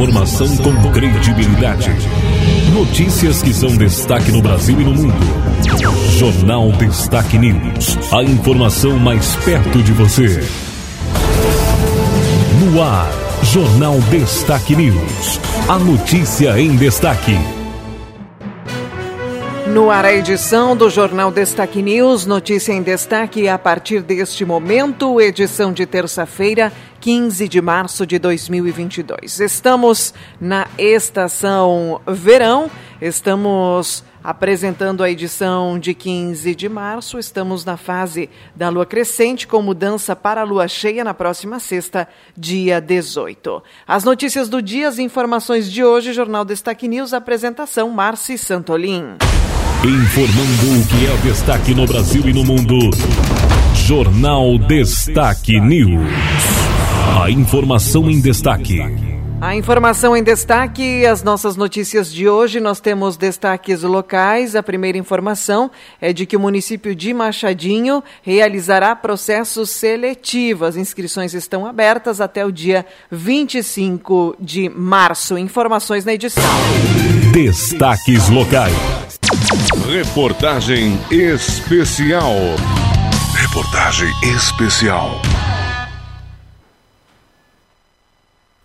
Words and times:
informação 0.00 0.56
com 0.56 0.92
credibilidade. 0.92 1.90
Notícias 2.72 3.42
que 3.42 3.52
são 3.52 3.76
destaque 3.76 4.32
no 4.32 4.40
Brasil 4.40 4.80
e 4.80 4.84
no 4.84 4.94
mundo. 4.94 5.14
Jornal 6.16 6.72
Destaque 6.72 7.36
News. 7.36 7.98
A 8.10 8.22
informação 8.22 8.98
mais 8.98 9.36
perto 9.36 9.82
de 9.82 9.92
você. 9.92 10.40
No 12.64 12.82
ar, 12.82 13.10
Jornal 13.42 14.00
Destaque 14.10 14.74
News. 14.74 15.38
A 15.68 15.78
notícia 15.78 16.58
em 16.58 16.76
destaque. 16.76 17.36
No 19.66 19.88
ar 19.88 20.04
a 20.04 20.12
edição 20.12 20.74
do 20.74 20.90
Jornal 20.90 21.30
Destaque 21.30 21.80
News, 21.80 22.26
notícia 22.26 22.72
em 22.72 22.82
destaque 22.82 23.48
a 23.48 23.56
partir 23.56 24.02
deste 24.02 24.44
momento, 24.44 25.20
edição 25.20 25.72
de 25.72 25.86
terça-feira, 25.86 26.72
15 27.00 27.48
de 27.48 27.60
março 27.60 28.06
de 28.06 28.18
2022. 28.18 29.40
Estamos 29.40 30.12
na 30.40 30.68
estação 30.78 32.00
verão, 32.06 32.70
estamos 33.00 34.04
apresentando 34.22 35.02
a 35.02 35.10
edição 35.10 35.78
de 35.78 35.94
15 35.94 36.54
de 36.54 36.68
março. 36.68 37.18
Estamos 37.18 37.64
na 37.64 37.76
fase 37.76 38.28
da 38.54 38.68
lua 38.68 38.86
crescente, 38.86 39.46
com 39.46 39.62
mudança 39.62 40.14
para 40.14 40.42
a 40.42 40.44
lua 40.44 40.68
cheia 40.68 41.02
na 41.02 41.14
próxima 41.14 41.58
sexta, 41.58 42.06
dia 42.36 42.80
18. 42.80 43.62
As 43.86 44.04
notícias 44.04 44.48
do 44.48 44.60
dia, 44.60 44.88
as 44.88 44.98
informações 44.98 45.70
de 45.70 45.82
hoje, 45.82 46.12
Jornal 46.12 46.44
Destaque 46.44 46.86
News, 46.86 47.14
apresentação 47.14 47.90
Marci 47.90 48.36
Santolin. 48.36 49.16
Informando 49.82 50.82
o 50.82 50.86
que 50.88 51.06
é 51.06 51.16
destaque 51.30 51.74
no 51.74 51.86
Brasil 51.86 52.22
e 52.28 52.32
no 52.34 52.44
mundo. 52.44 52.90
Jornal 53.74 54.58
Destaque 54.58 55.58
News. 55.58 56.69
A 57.22 57.30
informação 57.30 58.10
em 58.10 58.20
destaque. 58.20 58.80
A 59.40 59.56
informação 59.56 60.14
em 60.14 60.22
destaque, 60.22 61.06
as 61.06 61.22
nossas 61.22 61.56
notícias 61.56 62.12
de 62.12 62.28
hoje, 62.28 62.60
nós 62.60 62.78
temos 62.78 63.16
destaques 63.16 63.82
locais. 63.82 64.54
A 64.54 64.62
primeira 64.62 64.98
informação 64.98 65.70
é 65.98 66.12
de 66.12 66.26
que 66.26 66.36
o 66.36 66.40
município 66.40 66.94
de 66.94 67.14
Machadinho 67.14 68.04
realizará 68.22 68.94
processo 68.94 69.64
seletivo. 69.64 70.66
As 70.66 70.76
inscrições 70.76 71.32
estão 71.32 71.64
abertas 71.64 72.20
até 72.20 72.44
o 72.44 72.52
dia 72.52 72.84
25 73.10 74.36
de 74.38 74.68
março. 74.68 75.38
Informações 75.38 76.04
na 76.04 76.12
edição. 76.12 76.44
Destaques 77.32 78.28
locais. 78.28 78.74
Reportagem 79.90 80.98
especial. 81.10 82.34
Reportagem 83.34 84.10
especial. 84.34 85.18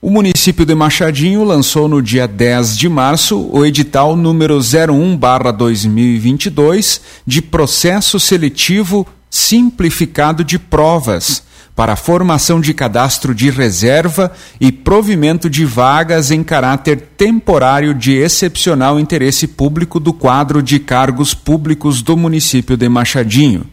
O 0.05 0.11
município 0.11 0.65
de 0.67 0.75
Machadinho 0.75 1.43
lançou 1.43 1.87
no 1.87 1.99
dia 1.99 2.27
10 2.27 2.77
de 2.77 2.87
março 2.87 3.49
o 3.51 3.65
edital 3.65 4.15
número 4.15 4.59
01/2022 4.59 7.01
de 7.25 7.41
processo 7.41 8.19
seletivo 8.19 9.07
simplificado 9.31 10.43
de 10.43 10.59
provas 10.59 11.41
para 11.75 11.95
formação 11.95 12.61
de 12.61 12.71
cadastro 12.71 13.33
de 13.33 13.49
reserva 13.49 14.31
e 14.61 14.71
provimento 14.71 15.49
de 15.49 15.65
vagas 15.65 16.29
em 16.29 16.43
caráter 16.43 17.01
temporário 17.17 17.95
de 17.95 18.13
excepcional 18.13 18.99
interesse 18.99 19.47
público 19.47 19.99
do 19.99 20.13
quadro 20.13 20.61
de 20.61 20.77
cargos 20.77 21.33
públicos 21.33 22.03
do 22.03 22.15
município 22.15 22.77
de 22.77 22.87
Machadinho. 22.87 23.65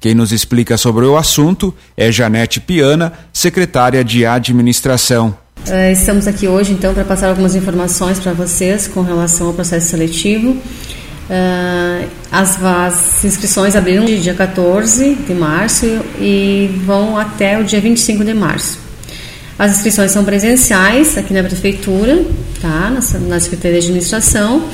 Quem 0.00 0.12
nos 0.12 0.32
explica 0.32 0.76
sobre 0.76 1.04
o 1.04 1.16
assunto 1.16 1.72
é 1.96 2.10
Janete 2.10 2.60
Piana, 2.60 3.12
secretária 3.32 4.02
de 4.02 4.26
Administração. 4.26 5.36
Uh, 5.66 5.92
estamos 5.92 6.26
aqui 6.26 6.48
hoje, 6.48 6.72
então, 6.72 6.94
para 6.94 7.04
passar 7.04 7.28
algumas 7.28 7.54
informações 7.54 8.18
para 8.18 8.32
vocês 8.32 8.86
com 8.86 9.02
relação 9.02 9.48
ao 9.48 9.52
processo 9.52 9.88
seletivo. 9.88 10.50
Uh, 10.50 12.08
as, 12.32 12.62
as, 12.62 13.24
inscrições 13.24 13.76
abriram 13.76 14.04
no 14.04 14.16
dia 14.16 14.32
14 14.32 15.14
de 15.14 15.34
março 15.34 15.84
e 16.18 16.70
vão 16.86 17.18
até 17.18 17.58
o 17.58 17.64
dia 17.64 17.80
25 17.80 18.24
de 18.24 18.32
março. 18.32 18.78
As 19.58 19.72
inscrições 19.72 20.10
são 20.10 20.24
presenciais 20.24 21.18
aqui 21.18 21.34
na 21.34 21.42
prefeitura, 21.42 22.24
tá? 22.62 22.90
na, 22.90 23.18
na 23.28 23.40
Secretaria 23.40 23.78
de 23.80 23.86
Administração. 23.86 24.64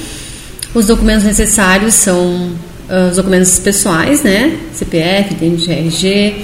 Os 0.75 0.87
documentos 0.87 1.25
necessários 1.25 1.95
são 1.95 2.53
uh, 2.89 3.11
os 3.11 3.17
documentos 3.17 3.59
pessoais, 3.59 4.23
né? 4.23 4.57
CPF, 4.75 5.35
DNG, 5.35 6.35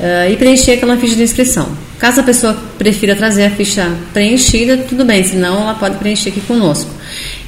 uh, 0.00 0.30
e 0.30 0.36
preencher 0.36 0.72
aquela 0.72 0.96
ficha 0.98 1.14
de 1.14 1.22
inscrição. 1.22 1.85
Caso 1.98 2.20
a 2.20 2.22
pessoa 2.22 2.54
prefira 2.76 3.16
trazer 3.16 3.44
a 3.46 3.50
ficha 3.50 3.90
preenchida, 4.12 4.76
tudo 4.76 5.02
bem, 5.02 5.24
senão 5.24 5.62
ela 5.62 5.74
pode 5.74 5.96
preencher 5.96 6.28
aqui 6.28 6.42
conosco. 6.42 6.90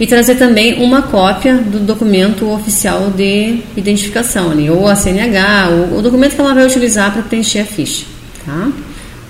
E 0.01 0.07
trazer 0.07 0.37
também 0.37 0.83
uma 0.83 1.03
cópia 1.03 1.57
do 1.57 1.81
documento 1.81 2.51
oficial 2.51 3.11
de 3.11 3.61
identificação, 3.77 4.51
ali, 4.51 4.71
ou 4.71 4.89
a 4.89 4.97
CNH, 4.97 5.69
ou 5.71 5.99
o 5.99 6.03
documento 6.03 6.35
que 6.35 6.41
ela 6.41 6.55
vai 6.55 6.65
utilizar 6.65 7.13
para 7.13 7.23
preencher 7.23 7.61
a 7.61 7.65
ficha. 7.67 8.07
Tá? 8.47 8.69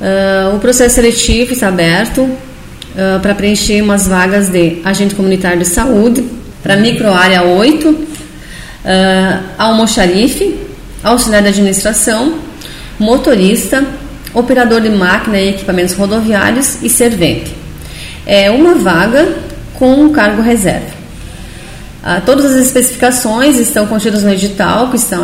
Uh, 0.01 0.55
o 0.55 0.61
processo 0.61 0.95
seletivo 0.95 1.53
está 1.53 1.67
aberto 1.67 2.21
uh, 2.23 2.39
para 3.21 3.35
preencher 3.35 3.83
umas 3.83 4.07
vagas 4.07 4.49
de 4.49 4.81
agente 4.85 5.17
comunitário 5.17 5.59
de 5.59 5.65
saúde, 5.65 6.25
para 6.63 6.77
microárea 6.77 7.43
8, 7.43 7.89
uh, 7.89 7.99
almoxarife, 9.59 10.57
auxiliar 11.03 11.43
de 11.43 11.49
administração, 11.49 12.39
motorista, 13.01 13.85
operador 14.35 14.81
de 14.81 14.91
máquina 14.91 15.39
e 15.39 15.51
equipamentos 15.51 15.95
rodoviários 15.95 16.83
e 16.83 16.89
servente. 16.89 17.55
É 18.27 18.51
uma 18.51 18.75
vaga 18.75 19.37
com 19.75 19.93
um 19.95 20.13
cargo 20.13 20.43
reserva. 20.43 20.99
Ah, 22.03 22.23
todas 22.25 22.47
as 22.47 22.67
especificações 22.67 23.59
estão 23.59 23.87
contidas 23.87 24.23
no 24.23 24.33
edital, 24.33 24.89
que 24.89 24.97
estão 24.97 25.23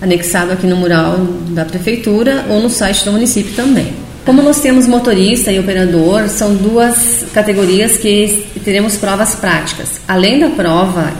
anexado 0.00 0.52
aqui 0.52 0.66
no 0.66 0.76
mural 0.76 1.18
da 1.50 1.64
prefeitura 1.64 2.46
ou 2.48 2.60
no 2.60 2.70
site 2.70 3.04
do 3.04 3.12
município 3.12 3.54
também. 3.54 3.92
Como 4.24 4.42
nós 4.42 4.60
temos 4.60 4.88
motorista 4.88 5.52
e 5.52 5.60
operador, 5.60 6.28
são 6.28 6.54
duas 6.54 7.24
categorias 7.32 7.96
que 7.96 8.44
teremos 8.64 8.96
provas 8.96 9.36
práticas. 9.36 10.00
Além 10.08 10.40
da 10.40 10.48
prova, 10.48 11.12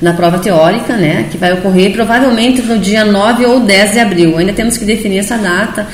na 0.00 0.14
prova 0.14 0.38
teórica, 0.38 0.96
né, 0.96 1.26
que 1.30 1.36
vai 1.36 1.52
ocorrer 1.52 1.92
provavelmente 1.92 2.62
no 2.62 2.78
dia 2.78 3.04
9 3.04 3.44
ou 3.44 3.60
10 3.60 3.92
de 3.92 3.98
abril. 3.98 4.38
Ainda 4.38 4.54
temos 4.54 4.78
que 4.78 4.86
definir 4.86 5.18
essa 5.18 5.36
data 5.36 5.86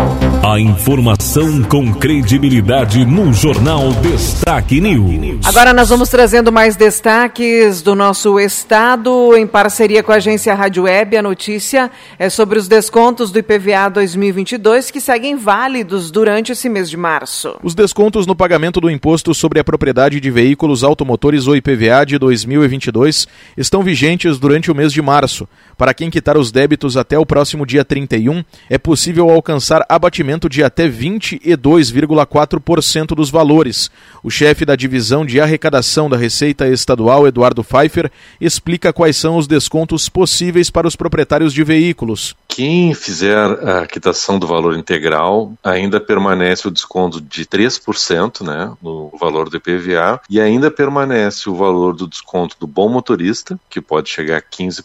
A 0.48 0.58
informação 0.58 1.62
com 1.64 1.92
credibilidade 1.92 3.04
no 3.04 3.32
Jornal 3.32 3.92
Destaque 3.94 4.80
News. 4.80 5.46
Agora 5.46 5.74
nós 5.74 5.90
vamos 5.90 6.08
trazendo 6.08 6.50
mais 6.50 6.76
destaques 6.76 7.82
do 7.82 7.94
nosso 7.94 8.38
estado 8.40 9.36
em 9.36 9.46
parceria 9.46 10.02
com 10.02 10.12
a 10.12 10.14
agência 10.14 10.54
Rádio 10.54 10.84
Web. 10.84 11.16
A 11.16 11.22
notícia 11.22 11.90
é 12.18 12.30
sobre 12.30 12.58
os 12.58 12.68
descontos 12.68 13.30
do 13.30 13.38
IPVA 13.38 13.90
2022 13.92 14.90
que 14.90 15.00
seguem 15.00 15.36
válidos 15.36 16.10
durante 16.10 16.52
esse 16.52 16.68
mês 16.68 16.88
de 16.88 16.96
março. 16.96 17.56
Os 17.62 17.74
descontos 17.74 18.26
no 18.26 18.34
pagamento 18.34 18.80
do 18.80 18.88
imposto 18.88 19.34
sobre 19.34 19.60
a 19.60 19.64
propriedade 19.64 20.20
de 20.20 20.30
veículos 20.30 20.82
automotores 20.82 21.46
ou 21.48 21.54
IPVA 21.54 22.06
de 22.06 22.16
2022 22.16 23.28
estão 23.58 23.82
vigentes 23.82 24.38
durante 24.38 24.70
o 24.70 24.74
mês 24.74 24.90
de 24.90 24.99
março. 25.00 25.48
Para 25.80 25.94
quem 25.94 26.10
quitar 26.10 26.36
os 26.36 26.52
débitos 26.52 26.98
até 26.98 27.18
o 27.18 27.24
próximo 27.24 27.64
dia 27.64 27.82
31, 27.82 28.44
é 28.68 28.76
possível 28.76 29.30
alcançar 29.30 29.82
abatimento 29.88 30.46
de 30.46 30.62
até 30.62 30.86
22,4% 30.86 33.14
dos 33.14 33.30
valores. 33.30 33.90
O 34.22 34.30
chefe 34.30 34.66
da 34.66 34.76
divisão 34.76 35.24
de 35.24 35.40
arrecadação 35.40 36.10
da 36.10 36.18
Receita 36.18 36.68
Estadual, 36.68 37.26
Eduardo 37.26 37.64
Pfeiffer, 37.64 38.12
explica 38.38 38.92
quais 38.92 39.16
são 39.16 39.38
os 39.38 39.46
descontos 39.46 40.10
possíveis 40.10 40.68
para 40.68 40.86
os 40.86 40.94
proprietários 40.94 41.54
de 41.54 41.64
veículos. 41.64 42.36
Quem 42.46 42.92
fizer 42.92 43.36
a 43.36 43.86
quitação 43.86 44.38
do 44.38 44.46
valor 44.46 44.76
integral 44.76 45.54
ainda 45.64 45.98
permanece 46.00 46.68
o 46.68 46.70
desconto 46.70 47.20
de 47.20 47.46
3% 47.46 48.44
né, 48.44 48.72
no 48.82 49.10
valor 49.18 49.48
do 49.48 49.56
IPVA 49.56 50.20
e 50.28 50.38
ainda 50.40 50.68
permanece 50.70 51.48
o 51.48 51.54
valor 51.54 51.94
do 51.94 52.08
desconto 52.08 52.56
do 52.60 52.66
bom 52.66 52.88
motorista, 52.88 53.58
que 53.70 53.80
pode 53.80 54.10
chegar 54.10 54.38
a 54.38 54.42
15%, 54.42 54.82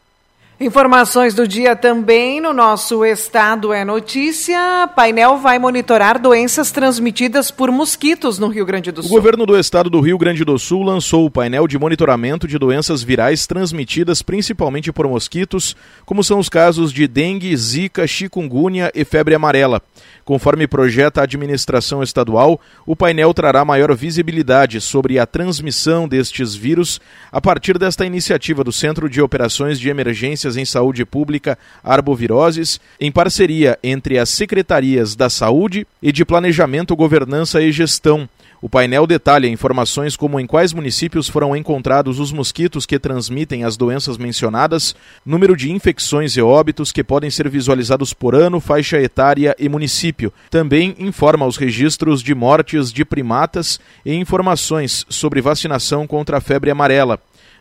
Informações 0.62 1.32
do 1.32 1.48
dia 1.48 1.74
também 1.74 2.38
no 2.38 2.52
nosso 2.52 3.02
estado 3.02 3.72
é 3.72 3.82
notícia. 3.82 4.86
Painel 4.94 5.38
vai 5.38 5.58
monitorar 5.58 6.20
doenças 6.20 6.70
transmitidas 6.70 7.50
por 7.50 7.72
mosquitos 7.72 8.38
no 8.38 8.46
Rio 8.48 8.66
Grande 8.66 8.92
do 8.92 9.02
Sul. 9.02 9.10
O 9.10 9.14
governo 9.14 9.46
do 9.46 9.58
estado 9.58 9.88
do 9.88 10.00
Rio 10.00 10.18
Grande 10.18 10.44
do 10.44 10.58
Sul 10.58 10.82
lançou 10.82 11.24
o 11.24 11.30
painel 11.30 11.66
de 11.66 11.78
monitoramento 11.78 12.46
de 12.46 12.58
doenças 12.58 13.02
virais 13.02 13.46
transmitidas 13.46 14.20
principalmente 14.20 14.92
por 14.92 15.08
mosquitos, 15.08 15.74
como 16.04 16.22
são 16.22 16.38
os 16.38 16.50
casos 16.50 16.92
de 16.92 17.08
dengue, 17.08 17.56
zika, 17.56 18.06
chikungunya 18.06 18.92
e 18.94 19.02
febre 19.02 19.34
amarela. 19.34 19.80
Conforme 20.26 20.68
projeta 20.68 21.22
a 21.22 21.24
administração 21.24 22.02
estadual, 22.02 22.60
o 22.84 22.94
painel 22.94 23.32
trará 23.32 23.64
maior 23.64 23.96
visibilidade 23.96 24.78
sobre 24.78 25.18
a 25.18 25.24
transmissão 25.24 26.06
destes 26.06 26.54
vírus 26.54 27.00
a 27.32 27.40
partir 27.40 27.78
desta 27.78 28.04
iniciativa 28.04 28.62
do 28.62 28.70
Centro 28.70 29.08
de 29.08 29.22
Operações 29.22 29.80
de 29.80 29.88
Emergências 29.88 30.49
em 30.56 30.64
Saúde 30.64 31.04
Pública 31.04 31.58
Arboviroses, 31.82 32.80
em 33.00 33.10
parceria 33.10 33.78
entre 33.82 34.18
as 34.18 34.28
secretarias 34.28 35.14
da 35.14 35.28
Saúde 35.28 35.86
e 36.02 36.12
de 36.12 36.24
Planejamento, 36.24 36.96
Governança 36.96 37.60
e 37.60 37.72
Gestão 37.72 38.28
o 38.62 38.68
painel 38.68 39.06
detalha 39.06 39.46
informações 39.46 40.16
como 40.16 40.38
em 40.38 40.46
quais 40.46 40.74
municípios 40.74 41.28
foram 41.28 41.56
encontrados 41.56 42.20
os 42.20 42.30
mosquitos 42.30 42.84
que 42.84 42.98
transmitem 42.98 43.64
as 43.64 43.74
doenças 43.74 44.18
mencionadas, 44.18 44.94
número 45.24 45.56
de 45.56 45.72
infecções 45.72 46.36
e 46.36 46.42
óbitos 46.42 46.92
que 46.92 47.02
podem 47.02 47.30
ser 47.30 47.48
visualizados 47.48 48.12
por 48.12 48.34
ano, 48.34 48.60
faixa 48.60 49.00
etária 49.00 49.56
e 49.58 49.66
município. 49.66 50.30
Também 50.50 50.94
informa 50.98 51.46
os 51.46 51.56
registros 51.56 52.22
de 52.22 52.34
mortes 52.34 52.92
de 52.92 53.02
primatas 53.02 53.80
e 54.04 54.12
informações 54.12 55.06
sobre 55.08 55.40
vacinação 55.40 56.06
contra 56.06 56.36
a 56.36 56.40
febre 56.40 56.70
amarela. 56.70 57.18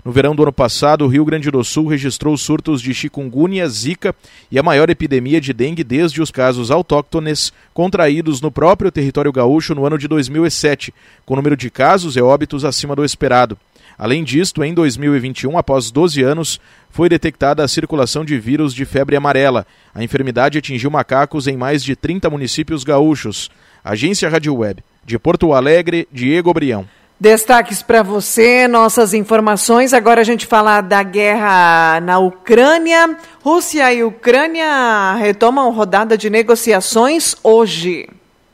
No 0.09 0.13
verão 0.13 0.35
do 0.35 0.41
ano 0.41 0.51
passado, 0.51 1.05
o 1.05 1.07
Rio 1.07 1.23
Grande 1.23 1.51
do 1.51 1.63
Sul 1.63 1.85
registrou 1.85 2.35
surtos 2.35 2.81
de 2.81 2.95
chikungunya, 2.95 3.69
zika 3.69 4.15
e 4.49 4.57
a 4.57 4.63
maior 4.63 4.89
epidemia 4.89 5.39
de 5.39 5.53
dengue 5.53 5.83
desde 5.83 6.19
os 6.19 6.31
casos 6.31 6.71
autóctones 6.71 7.53
contraídos 7.75 8.41
no 8.41 8.49
próprio 8.49 8.91
território 8.91 9.31
gaúcho 9.31 9.75
no 9.75 9.85
ano 9.85 9.99
de 9.99 10.07
2007, 10.07 10.91
com 11.27 11.35
número 11.35 11.55
de 11.55 11.69
casos 11.69 12.15
e 12.15 12.21
óbitos 12.23 12.65
acima 12.65 12.95
do 12.95 13.05
esperado. 13.05 13.55
Além 13.99 14.23
disto, 14.23 14.63
em 14.63 14.73
2021, 14.73 15.55
após 15.59 15.91
12 15.91 16.23
anos, 16.23 16.59
foi 16.89 17.07
detectada 17.07 17.63
a 17.63 17.67
circulação 17.67 18.25
de 18.25 18.39
vírus 18.39 18.73
de 18.73 18.85
febre 18.85 19.15
amarela. 19.15 19.63
A 19.93 20.03
enfermidade 20.03 20.57
atingiu 20.57 20.89
macacos 20.89 21.45
em 21.45 21.55
mais 21.55 21.83
de 21.83 21.95
30 21.95 22.31
municípios 22.31 22.83
gaúchos. 22.83 23.51
Agência 23.83 24.27
Rádio 24.27 24.55
Web. 24.55 24.83
De 25.05 25.19
Porto 25.19 25.53
Alegre, 25.53 26.07
Diego 26.11 26.51
Brião. 26.51 26.87
Destaques 27.21 27.81
para 27.81 28.01
você, 28.01 28.65
nossas 28.65 29.13
informações. 29.13 29.93
Agora 29.93 30.21
a 30.21 30.23
gente 30.23 30.47
fala 30.47 30.79
da 30.79 31.03
guerra 31.03 31.99
na 31.99 32.17
Ucrânia. 32.17 33.17
Rússia 33.43 33.93
e 33.93 34.05
Ucrânia 34.05 35.15
retomam 35.15 35.69
rodada 35.71 36.17
de 36.17 36.29
negociações 36.29 37.35
hoje. 37.43 38.07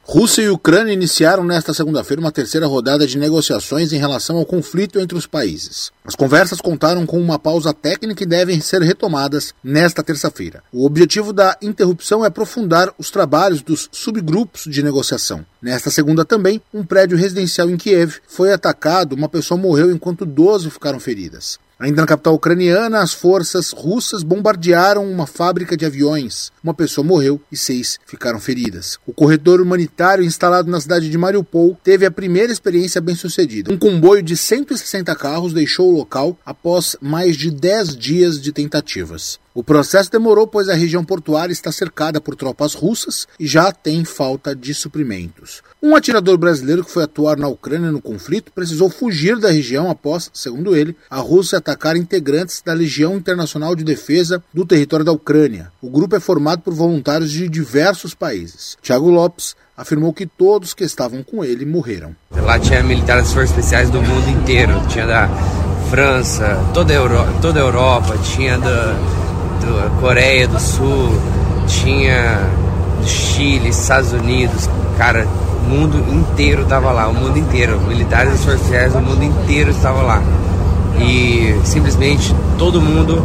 Rússia 0.08 0.44
e 0.44 0.50
Ucrânia 0.50 0.94
iniciaram 0.94 1.44
nesta 1.44 1.74
segunda-feira 1.74 2.22
uma 2.22 2.32
terceira 2.32 2.68
rodada 2.68 3.08
de 3.08 3.18
negociações 3.18 3.92
em 3.92 3.98
relação 3.98 4.38
ao 4.38 4.46
conflito 4.46 5.00
entre 5.00 5.18
os 5.18 5.26
países. 5.26 5.92
As 6.06 6.14
conversas 6.14 6.62
contaram 6.62 7.08
com 7.08 7.20
uma 7.20 7.40
pausa 7.40 7.74
técnica 7.74 8.22
e 8.22 8.28
devem 8.28 8.62
ser 8.62 8.84
retomadas 8.84 9.52
nesta 9.64 10.04
terça-feira. 10.04 10.62
O 10.72 10.86
objetivo 10.86 11.34
da 11.34 11.58
interrupção 11.60 12.24
é 12.24 12.28
aprofundar 12.28 12.94
os 13.00 13.10
trabalhos 13.10 13.64
dos 13.64 13.90
subgrupos 13.92 14.66
de 14.66 14.84
negociação. 14.84 15.44
Nesta 15.60 15.90
segunda 15.90 16.24
também, 16.24 16.62
um 16.72 16.86
prédio 16.86 17.18
residencial 17.18 17.68
em 17.68 17.76
Kiev 17.76 18.18
foi 18.28 18.54
atacado, 18.54 19.16
uma 19.16 19.28
pessoa 19.28 19.60
morreu 19.60 19.92
enquanto 19.92 20.24
12 20.24 20.70
ficaram 20.70 21.00
feridas. 21.00 21.58
Ainda 21.78 22.02
na 22.02 22.08
capital 22.08 22.36
ucraniana, 22.36 23.02
as 23.02 23.14
forças 23.14 23.72
russas 23.72 24.24
bombardearam 24.24 25.10
uma 25.10 25.28
fábrica 25.28 25.76
de 25.76 25.86
aviões. 25.86 26.52
Uma 26.64 26.74
pessoa 26.74 27.06
morreu 27.06 27.42
e 27.52 27.58
seis 27.58 28.00
ficaram 28.06 28.40
feridas. 28.40 28.98
O 29.06 29.14
corredor 29.14 29.60
humanitário 29.60 30.24
instalado 30.24 30.72
na 30.72 30.80
cidade 30.80 31.10
de 31.10 31.18
Mariupol 31.18 31.78
teve 31.84 32.06
a 32.06 32.12
primeira 32.12 32.52
experiência 32.52 33.02
bem-sucedida. 33.02 33.74
Um 33.74 33.78
comboio 33.78 34.24
de 34.24 34.38
160 34.38 35.14
carros 35.16 35.52
deixou 35.52 35.92
o 35.92 35.98
local 35.98 36.38
após 36.46 36.96
mais 37.02 37.36
de 37.36 37.52
10 37.52 37.98
dias 37.98 38.42
de 38.42 38.54
tentativas. 38.54 39.38
O 39.56 39.64
processo 39.64 40.12
demorou, 40.12 40.46
pois 40.46 40.68
a 40.68 40.74
região 40.74 41.02
portuária 41.02 41.54
está 41.54 41.72
cercada 41.72 42.20
por 42.20 42.36
tropas 42.36 42.74
russas 42.74 43.26
e 43.40 43.48
já 43.48 43.72
tem 43.72 44.04
falta 44.04 44.54
de 44.54 44.74
suprimentos. 44.74 45.64
Um 45.82 45.96
atirador 45.96 46.38
brasileiro 46.38 46.84
que 46.84 46.92
foi 46.92 47.04
atuar 47.04 47.38
na 47.38 47.48
Ucrânia 47.48 47.90
no 47.90 48.02
conflito 48.02 48.52
precisou 48.52 48.90
fugir 48.90 49.40
da 49.40 49.50
região 49.50 49.90
após, 49.90 50.30
segundo 50.34 50.76
ele, 50.76 50.94
a 51.10 51.22
Rússia 51.22 51.58
atacar 51.58 51.96
integrantes 51.96 52.62
da 52.62 52.74
Legião 52.74 53.16
Internacional 53.16 53.78
de 53.78 53.86
Defesa 53.86 54.44
do 54.54 54.66
território 54.66 55.06
da 55.06 55.14
Ucrânia. 55.14 55.72
O 55.82 55.90
grupo 55.90 56.18
é 56.18 56.20
formado 56.20 56.62
por 56.62 56.74
voluntários 56.74 57.32
de 57.32 57.48
diversos 57.48 58.14
países. 58.14 58.78
Tiago 58.82 59.10
Lopes 59.10 59.56
afirmou 59.78 60.12
que 60.12 60.26
todos 60.26 60.74
que 60.74 60.84
estavam 60.84 61.24
com 61.24 61.46
ele 61.46 61.66
morreram. 61.66 62.14
Lá 62.32 62.60
tinha 62.60 62.84
militares 62.84 63.32
forças 63.32 63.52
especiais 63.52 63.90
do 63.90 64.02
mundo 64.02 64.30
inteiro. 64.32 64.74
Tinha 64.90 65.08
da 65.08 65.30
França, 65.90 66.62
toda 66.74 66.92
a 66.92 66.98
Europa, 66.98 67.34
toda 67.42 67.60
a 67.62 67.64
Europa 67.64 68.18
tinha 68.18 68.58
da, 68.58 69.25
da 69.60 69.90
Coreia 70.00 70.48
do 70.48 70.60
Sul, 70.60 71.20
tinha 71.68 72.40
do 73.02 73.08
Chile, 73.08 73.70
Estados 73.70 74.14
Unidos, 74.14 74.70
cara, 74.98 75.28
o 75.66 75.70
mundo 75.70 75.98
inteiro 76.14 76.64
estava 76.64 76.92
lá, 76.92 77.08
o 77.08 77.14
mundo 77.14 77.38
inteiro, 77.38 77.80
militares 77.82 78.36
e 78.36 78.38
sociais, 78.38 78.94
o 78.96 79.00
mundo 79.00 79.24
inteiro 79.24 79.72
estava 79.72 80.02
lá. 80.02 80.22
E 81.00 81.60
simplesmente 81.64 82.34
todo 82.58 82.82
mundo, 82.82 83.22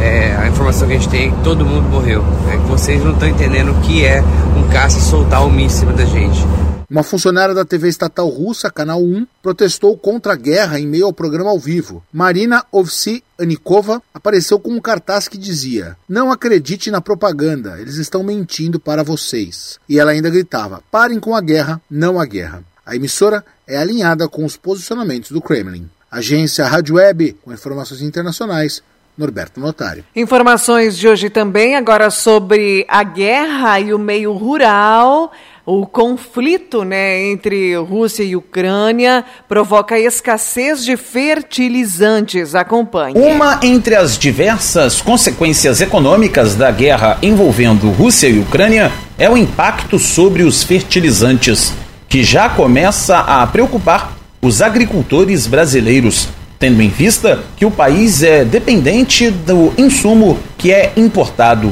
é, 0.00 0.36
a 0.42 0.48
informação 0.48 0.88
que 0.88 0.94
a 0.94 0.96
gente 0.96 1.08
tem, 1.08 1.32
todo 1.44 1.64
mundo 1.64 1.88
morreu. 1.88 2.24
É, 2.52 2.56
vocês 2.68 3.02
não 3.04 3.12
estão 3.12 3.28
entendendo 3.28 3.72
o 3.72 3.74
que 3.82 4.04
é 4.04 4.22
um 4.56 4.68
caça 4.68 4.98
soltar 5.00 5.44
um 5.44 5.50
míssil 5.50 5.88
da 5.92 6.04
gente. 6.04 6.44
Uma 6.90 7.04
funcionária 7.04 7.54
da 7.54 7.64
TV 7.64 7.86
estatal 7.86 8.28
russa, 8.28 8.68
Canal 8.68 9.00
1, 9.00 9.24
protestou 9.40 9.96
contra 9.96 10.32
a 10.32 10.36
guerra 10.36 10.80
em 10.80 10.88
meio 10.88 11.06
ao 11.06 11.12
programa 11.12 11.48
ao 11.48 11.58
vivo. 11.58 12.02
Marina 12.12 12.64
Ovsi 12.72 13.22
Anikova 13.38 14.02
apareceu 14.12 14.58
com 14.58 14.72
um 14.72 14.80
cartaz 14.80 15.28
que 15.28 15.38
dizia: 15.38 15.96
Não 16.08 16.32
acredite 16.32 16.90
na 16.90 17.00
propaganda, 17.00 17.80
eles 17.80 17.94
estão 17.94 18.24
mentindo 18.24 18.80
para 18.80 19.04
vocês. 19.04 19.78
E 19.88 20.00
ela 20.00 20.10
ainda 20.10 20.28
gritava: 20.28 20.82
Parem 20.90 21.20
com 21.20 21.36
a 21.36 21.40
guerra, 21.40 21.80
não 21.88 22.18
a 22.18 22.26
guerra. 22.26 22.64
A 22.84 22.96
emissora 22.96 23.44
é 23.68 23.78
alinhada 23.78 24.28
com 24.28 24.44
os 24.44 24.56
posicionamentos 24.56 25.30
do 25.30 25.40
Kremlin. 25.40 25.88
Agência 26.10 26.66
Rádio 26.66 26.96
Web, 26.96 27.36
com 27.44 27.52
informações 27.52 28.02
internacionais, 28.02 28.82
Norberto 29.16 29.60
Notário. 29.60 30.04
Informações 30.16 30.96
de 30.96 31.06
hoje 31.06 31.30
também, 31.30 31.76
agora 31.76 32.10
sobre 32.10 32.84
a 32.88 33.04
guerra 33.04 33.78
e 33.78 33.92
o 33.92 33.98
meio 33.98 34.32
rural. 34.32 35.30
O 35.66 35.86
conflito 35.86 36.84
né, 36.84 37.30
entre 37.30 37.76
Rússia 37.76 38.22
e 38.22 38.34
Ucrânia 38.34 39.22
provoca 39.46 39.98
escassez 39.98 40.82
de 40.82 40.96
fertilizantes. 40.96 42.54
Acompanhe. 42.54 43.14
Uma 43.14 43.60
entre 43.62 43.94
as 43.94 44.16
diversas 44.16 45.02
consequências 45.02 45.82
econômicas 45.82 46.54
da 46.54 46.70
guerra 46.70 47.18
envolvendo 47.22 47.90
Rússia 47.90 48.28
e 48.28 48.40
Ucrânia 48.40 48.90
é 49.18 49.28
o 49.28 49.36
impacto 49.36 49.98
sobre 49.98 50.44
os 50.44 50.64
fertilizantes, 50.64 51.74
que 52.08 52.24
já 52.24 52.48
começa 52.48 53.18
a 53.18 53.46
preocupar 53.46 54.16
os 54.40 54.62
agricultores 54.62 55.46
brasileiros, 55.46 56.28
tendo 56.58 56.80
em 56.80 56.88
vista 56.88 57.38
que 57.56 57.66
o 57.66 57.70
país 57.70 58.22
é 58.22 58.46
dependente 58.46 59.30
do 59.30 59.74
insumo 59.76 60.38
que 60.56 60.72
é 60.72 60.94
importado. 60.96 61.70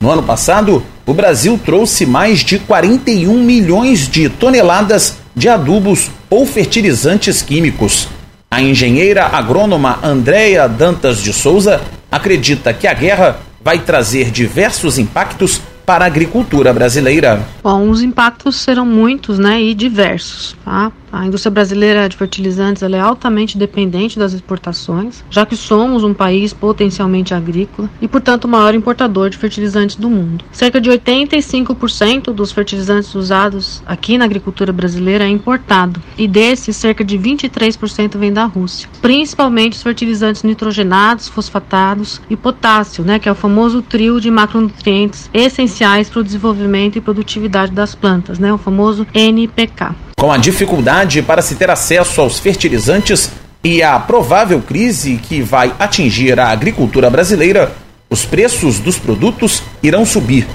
No 0.00 0.10
ano 0.10 0.22
passado, 0.22 0.82
o 1.10 1.14
Brasil 1.14 1.58
trouxe 1.66 2.06
mais 2.06 2.38
de 2.38 2.60
41 2.60 3.42
milhões 3.42 4.06
de 4.06 4.28
toneladas 4.28 5.18
de 5.34 5.48
adubos 5.48 6.08
ou 6.30 6.46
fertilizantes 6.46 7.42
químicos. 7.42 8.06
A 8.48 8.62
engenheira 8.62 9.26
agrônoma 9.26 9.98
Andréia 10.04 10.68
Dantas 10.68 11.20
de 11.20 11.32
Souza 11.32 11.80
acredita 12.12 12.72
que 12.72 12.86
a 12.86 12.94
guerra 12.94 13.40
vai 13.60 13.80
trazer 13.80 14.30
diversos 14.30 15.00
impactos 15.00 15.60
para 15.84 16.04
a 16.04 16.06
agricultura 16.06 16.72
brasileira. 16.72 17.44
Bom, 17.60 17.90
os 17.90 18.02
impactos 18.02 18.60
serão 18.60 18.86
muitos 18.86 19.36
né, 19.36 19.60
e 19.60 19.74
diversos. 19.74 20.56
Tá? 20.64 20.92
A 21.12 21.26
indústria 21.26 21.50
brasileira 21.50 22.08
de 22.08 22.16
fertilizantes 22.16 22.82
é 22.82 23.00
altamente 23.00 23.58
dependente 23.58 24.18
das 24.18 24.32
exportações, 24.32 25.24
já 25.28 25.44
que 25.44 25.56
somos 25.56 26.04
um 26.04 26.14
país 26.14 26.52
potencialmente 26.52 27.34
agrícola 27.34 27.90
e, 28.00 28.06
portanto, 28.06 28.44
o 28.44 28.48
maior 28.48 28.74
importador 28.74 29.28
de 29.28 29.36
fertilizantes 29.36 29.96
do 29.96 30.08
mundo. 30.08 30.44
Cerca 30.52 30.80
de 30.80 30.88
85% 30.90 32.32
dos 32.32 32.52
fertilizantes 32.52 33.14
usados 33.14 33.82
aqui 33.86 34.16
na 34.16 34.24
agricultura 34.24 34.72
brasileira 34.72 35.24
é 35.24 35.28
importado, 35.28 36.00
e 36.16 36.28
desses, 36.28 36.76
cerca 36.76 37.04
de 37.04 37.18
23% 37.18 38.16
vem 38.16 38.32
da 38.32 38.44
Rússia, 38.44 38.88
principalmente 39.02 39.76
os 39.76 39.82
fertilizantes 39.82 40.42
nitrogenados, 40.42 41.28
fosfatados 41.28 42.20
e 42.30 42.36
potássio, 42.36 43.04
né, 43.04 43.18
que 43.18 43.28
é 43.28 43.32
o 43.32 43.34
famoso 43.34 43.82
trio 43.82 44.20
de 44.20 44.30
macronutrientes 44.30 45.28
essenciais 45.34 46.08
para 46.08 46.20
o 46.20 46.24
desenvolvimento 46.24 46.96
e 46.96 47.00
produtividade 47.00 47.72
das 47.72 47.94
plantas, 47.94 48.38
né, 48.38 48.52
o 48.52 48.58
famoso 48.58 49.06
NPK. 49.12 50.09
Com 50.20 50.30
a 50.30 50.36
dificuldade 50.36 51.22
para 51.22 51.40
se 51.40 51.54
ter 51.54 51.70
acesso 51.70 52.20
aos 52.20 52.38
fertilizantes 52.38 53.30
e 53.64 53.82
a 53.82 53.98
provável 53.98 54.60
crise 54.60 55.16
que 55.16 55.40
vai 55.40 55.74
atingir 55.78 56.38
a 56.38 56.48
agricultura 56.48 57.08
brasileira, 57.08 57.72
os 58.10 58.26
preços 58.26 58.78
dos 58.78 58.98
produtos 58.98 59.62
irão 59.82 60.04
subir. 60.04 60.46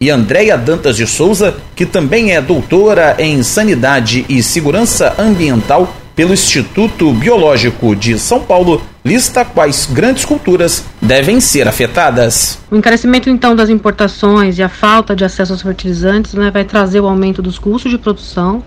E 0.00 0.08
Andréia 0.08 0.56
Dantas 0.56 0.96
de 0.96 1.04
Souza, 1.04 1.56
que 1.74 1.84
também 1.84 2.30
é 2.30 2.40
doutora 2.40 3.16
em 3.18 3.42
Sanidade 3.42 4.24
e 4.28 4.40
Segurança 4.40 5.12
Ambiental 5.18 5.92
pelo 6.18 6.34
Instituto 6.34 7.12
Biológico 7.12 7.94
de 7.94 8.18
São 8.18 8.40
Paulo, 8.40 8.82
lista 9.04 9.44
quais 9.44 9.86
grandes 9.86 10.24
culturas 10.24 10.84
devem 11.00 11.38
ser 11.38 11.68
afetadas. 11.68 12.58
O 12.72 12.74
encarecimento 12.74 13.30
então 13.30 13.54
das 13.54 13.68
importações 13.70 14.58
e 14.58 14.62
a 14.64 14.68
falta 14.68 15.14
de 15.14 15.24
acesso 15.24 15.52
aos 15.52 15.62
fertilizantes 15.62 16.34
né, 16.34 16.50
vai 16.50 16.64
trazer 16.64 16.98
o 16.98 17.06
aumento 17.06 17.40
dos 17.40 17.56
custos 17.56 17.92
de 17.92 17.98
produção, 17.98 18.64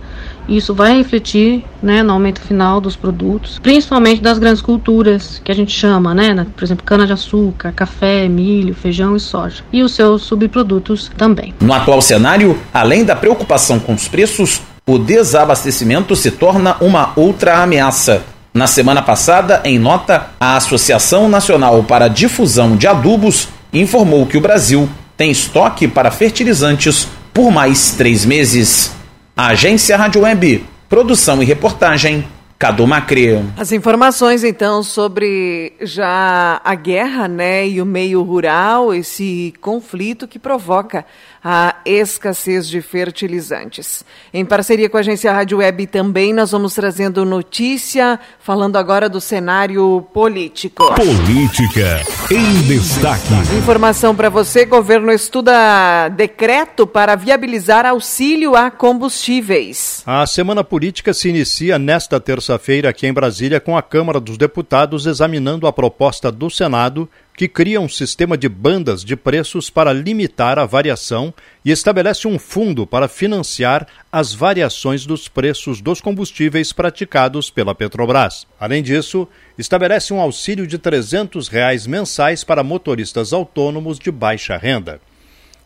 isso 0.48 0.74
vai 0.74 0.96
refletir 0.96 1.66
né, 1.84 2.02
no 2.02 2.14
aumento 2.14 2.40
final 2.40 2.80
dos 2.80 2.96
produtos, 2.96 3.60
principalmente 3.60 4.22
das 4.22 4.40
grandes 4.40 4.62
culturas 4.62 5.42
que 5.44 5.52
a 5.52 5.56
gente 5.56 5.74
chama, 5.74 6.14
né, 6.14 6.48
por 6.56 6.64
exemplo, 6.64 6.86
cana-de-açúcar, 6.86 7.74
café, 7.74 8.30
milho, 8.30 8.74
feijão 8.74 9.14
e 9.14 9.20
soja, 9.20 9.62
e 9.74 9.84
os 9.84 9.92
seus 9.92 10.22
subprodutos 10.22 11.12
também. 11.18 11.54
No 11.60 11.74
atual 11.74 12.02
cenário, 12.02 12.58
além 12.74 13.04
da 13.04 13.14
preocupação 13.14 13.78
com 13.78 13.94
os 13.94 14.08
preços, 14.08 14.62
o 14.92 15.00
desabastecimento 15.00 16.16
se 16.16 16.32
torna 16.32 16.76
uma 16.82 17.14
outra 17.16 17.64
ameaça. 17.64 18.24
Na 18.54 18.68
semana 18.68 19.02
passada, 19.02 19.62
em 19.64 19.80
nota, 19.80 20.32
a 20.38 20.58
Associação 20.58 21.30
Nacional 21.30 21.82
para 21.84 22.06
a 22.06 22.10
Difusão 22.10 22.76
de 22.76 22.88
Adubos 22.88 23.48
informou 23.72 24.26
que 24.26 24.38
o 24.38 24.42
Brasil 24.42 24.90
tem 25.16 25.32
estoque 25.32 25.88
para 25.88 26.12
fertilizantes 26.12 27.08
por 27.34 27.52
mais 27.52 27.92
três 27.92 28.26
meses. 28.26 28.92
Agência 29.38 29.96
Rádio 29.96 30.24
Web, 30.24 30.66
produção 30.90 31.42
e 31.42 31.46
reportagem, 31.46 32.26
Cadu 32.62 32.86
Macri. 32.86 33.44
As 33.58 33.72
informações, 33.72 34.44
então, 34.44 34.84
sobre 34.84 35.74
já 35.82 36.62
a 36.64 36.76
guerra, 36.76 37.28
né, 37.28 37.68
e 37.68 37.82
o 37.82 37.86
meio 37.88 38.22
rural, 38.22 38.94
esse 38.94 39.52
conflito 39.60 40.28
que 40.28 40.38
provoca 40.38 41.04
a 41.44 41.78
escassez 41.84 42.70
de 42.70 42.80
fertilizantes. 42.82 44.06
Em 44.32 44.46
parceria 44.46 44.88
com 44.88 44.98
a 44.98 45.00
agência 45.00 45.34
Rádio 45.34 45.58
Web 45.58 45.88
também 45.88 46.34
nós 46.34 46.52
vamos 46.52 46.76
trazendo 46.76 47.26
notícia, 47.26 48.20
falando 48.40 48.76
agora 48.76 49.10
do 49.10 49.20
cenário 49.20 50.06
político. 50.14 50.94
Política 50.94 52.04
em 52.30 52.62
destaque. 52.68 53.34
Informação 53.58 54.16
para 54.16 54.30
você, 54.30 54.66
governo 54.66 55.12
estuda 55.12 56.10
decreto 56.10 56.86
para 56.86 57.16
viabilizar 57.16 57.88
auxílio 57.88 58.56
a 58.56 58.70
combustíveis. 58.70 60.04
A 60.06 60.28
semana 60.28 60.64
política 60.64 61.12
se 61.12 61.30
inicia 61.30 61.80
nesta 61.80 62.20
terça-feira 62.52 62.90
aqui 62.90 63.08
em 63.08 63.14
Brasília 63.14 63.62
com 63.62 63.78
a 63.78 63.82
Câmara 63.82 64.20
dos 64.20 64.38
Deputados 64.38 65.06
examinando 65.06 65.68
a 65.68 65.72
proposta 65.72 66.30
do 66.30 66.50
Senado 66.50 67.10
que 67.36 67.48
cria 67.48 67.80
um 67.80 67.88
sistema 67.88 68.38
de 68.38 68.50
bandas 68.50 69.06
de 69.06 69.16
preços 69.16 69.70
para 69.70 69.94
limitar 69.94 70.60
a 70.60 70.66
variação 70.66 71.34
e 71.64 71.72
estabelece 71.72 72.28
um 72.28 72.38
fundo 72.38 72.86
para 72.86 73.08
financiar 73.08 73.88
as 74.12 74.34
variações 74.34 75.06
dos 75.06 75.30
preços 75.30 75.80
dos 75.82 76.02
combustíveis 76.02 76.74
praticados 76.74 77.50
pela 77.50 77.74
Petrobras. 77.74 78.46
Além 78.60 78.84
disso, 78.84 79.28
estabelece 79.58 80.14
um 80.14 80.20
auxílio 80.20 80.68
de 80.68 80.78
300 80.78 81.48
reais 81.48 81.88
mensais 81.88 82.44
para 82.44 82.64
motoristas 82.64 83.32
autônomos 83.32 83.98
de 83.98 84.12
baixa 84.12 84.58
renda. 84.58 85.00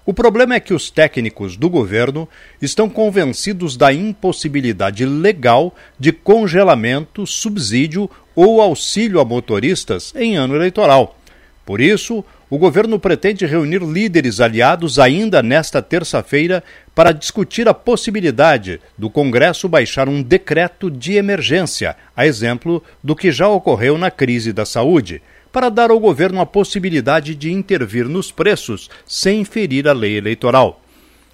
O 0.05 0.13
problema 0.13 0.53
é 0.53 0.59
que 0.59 0.73
os 0.73 0.91
técnicos 0.91 1.57
do 1.57 1.67
governo 1.67 2.29
estão 2.61 2.87
convencidos 2.87 3.75
da 3.75 3.91
impossibilidade 3.91 5.03
legal 5.03 5.73
de 5.99 6.11
congelamento, 6.11 7.25
subsídio 7.25 8.07
ou 8.35 8.61
auxílio 8.61 9.19
a 9.19 9.25
motoristas 9.25 10.13
em 10.15 10.35
ano 10.35 10.55
eleitoral. 10.55 11.17
Por 11.65 11.81
isso, 11.81 12.23
o 12.47 12.59
governo 12.59 12.99
pretende 12.99 13.47
reunir 13.47 13.81
líderes 13.81 14.39
aliados 14.39 14.99
ainda 14.99 15.41
nesta 15.41 15.81
terça-feira 15.81 16.63
para 16.93 17.11
discutir 17.11 17.67
a 17.67 17.73
possibilidade 17.73 18.79
do 18.95 19.09
Congresso 19.09 19.67
baixar 19.67 20.07
um 20.07 20.21
decreto 20.21 20.91
de 20.91 21.13
emergência, 21.13 21.95
a 22.15 22.27
exemplo 22.27 22.83
do 23.03 23.15
que 23.15 23.31
já 23.31 23.49
ocorreu 23.49 23.97
na 23.97 24.11
crise 24.11 24.53
da 24.53 24.63
saúde, 24.67 25.23
para 25.55 25.69
dar 25.69 25.89
ao 25.89 25.97
governo 26.01 26.41
a 26.41 26.45
possibilidade 26.45 27.33
de 27.33 27.49
intervir 27.49 28.09
nos 28.09 28.29
preços 28.29 28.89
sem 29.05 29.45
ferir 29.45 29.87
a 29.87 29.93
lei 29.93 30.17
eleitoral. 30.17 30.81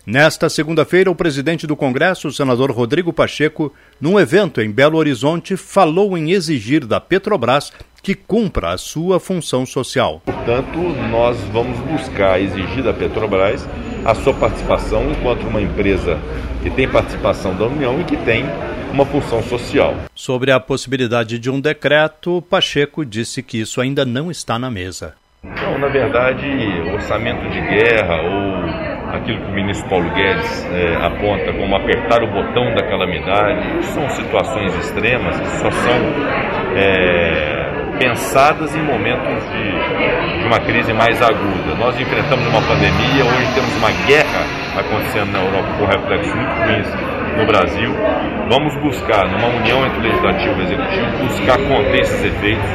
Nesta 0.05 0.47
segunda-feira, 0.47 1.09
o 1.09 1.15
presidente 1.15 1.65
do 1.65 1.75
Congresso, 1.75 2.27
o 2.27 2.31
senador 2.31 2.69
Rodrigo 2.69 3.11
Pacheco, 3.11 3.73
num 3.99 4.19
evento 4.19 4.61
em 4.61 4.69
Belo 4.69 4.99
Horizonte, 4.99 5.57
falou 5.57 6.15
em 6.15 6.29
exigir 6.29 6.85
da 6.85 7.01
Petrobras 7.01 7.73
que 8.03 8.13
cumpra 8.13 8.73
a 8.73 8.77
sua 8.77 9.19
função 9.19 9.65
social. 9.65 10.21
Portanto, 10.23 10.77
nós 11.09 11.35
vamos 11.51 11.79
buscar 11.79 12.39
exigir 12.39 12.83
da 12.83 12.93
Petrobras 12.93 13.67
a 14.05 14.15
sua 14.15 14.33
participação 14.33 15.11
enquanto 15.11 15.43
uma 15.47 15.61
empresa 15.61 16.19
que 16.63 16.69
tem 16.69 16.87
participação 16.87 17.55
da 17.55 17.65
União 17.65 17.99
e 17.99 18.03
que 18.03 18.17
tem 18.17 18.45
uma 18.91 19.05
função 19.05 19.41
social. 19.43 19.95
Sobre 20.13 20.51
a 20.51 20.59
possibilidade 20.59 21.39
de 21.39 21.49
um 21.49 21.59
decreto, 21.59 22.41
Pacheco 22.49 23.05
disse 23.05 23.41
que 23.41 23.59
isso 23.61 23.79
ainda 23.79 24.05
não 24.05 24.29
está 24.29 24.59
na 24.59 24.69
mesa. 24.69 25.15
Não, 25.43 25.79
na 25.79 25.87
verdade, 25.87 26.45
orçamento 26.93 27.49
de 27.49 27.61
guerra 27.61 28.21
ou 28.21 28.91
aquilo 29.15 29.39
que 29.39 29.51
o 29.51 29.53
ministro 29.53 29.89
Paulo 29.89 30.09
Guedes 30.13 30.65
é, 30.65 30.95
aponta 30.97 31.51
como 31.53 31.75
apertar 31.75 32.23
o 32.23 32.27
botão 32.27 32.73
da 32.75 32.83
calamidade, 32.87 33.85
são 33.87 34.07
situações 34.11 34.73
extremas 34.75 35.39
que 35.39 35.47
só 35.57 35.71
são 35.71 35.97
é, 36.75 37.60
pensadas 38.01 38.75
em 38.75 38.81
momentos 38.81 39.43
de, 39.51 40.39
de, 40.39 40.47
uma 40.47 40.59
crise 40.59 40.91
mais 40.91 41.21
aguda. 41.21 41.75
Nós 41.77 41.99
enfrentamos 41.99 42.47
uma 42.47 42.61
pandemia, 42.61 43.23
hoje 43.23 43.53
temos 43.53 43.75
uma 43.77 43.91
guerra 44.07 44.41
acontecendo 44.75 45.31
na 45.31 45.39
Europa 45.39 45.69
com 45.77 45.85
reflexos 45.85 46.33
muito 46.33 46.51
ruins 46.65 46.87
no 47.37 47.45
Brasil. 47.45 47.93
Vamos 48.49 48.75
buscar, 48.81 49.29
numa 49.29 49.49
união 49.49 49.85
entre 49.85 49.99
o 49.99 50.01
Legislativo 50.01 50.51
e 50.51 50.59
o 50.59 50.63
Executivo, 50.63 51.27
buscar 51.27 51.57
conter 51.59 52.01
esses 52.01 52.25
efeitos 52.25 52.65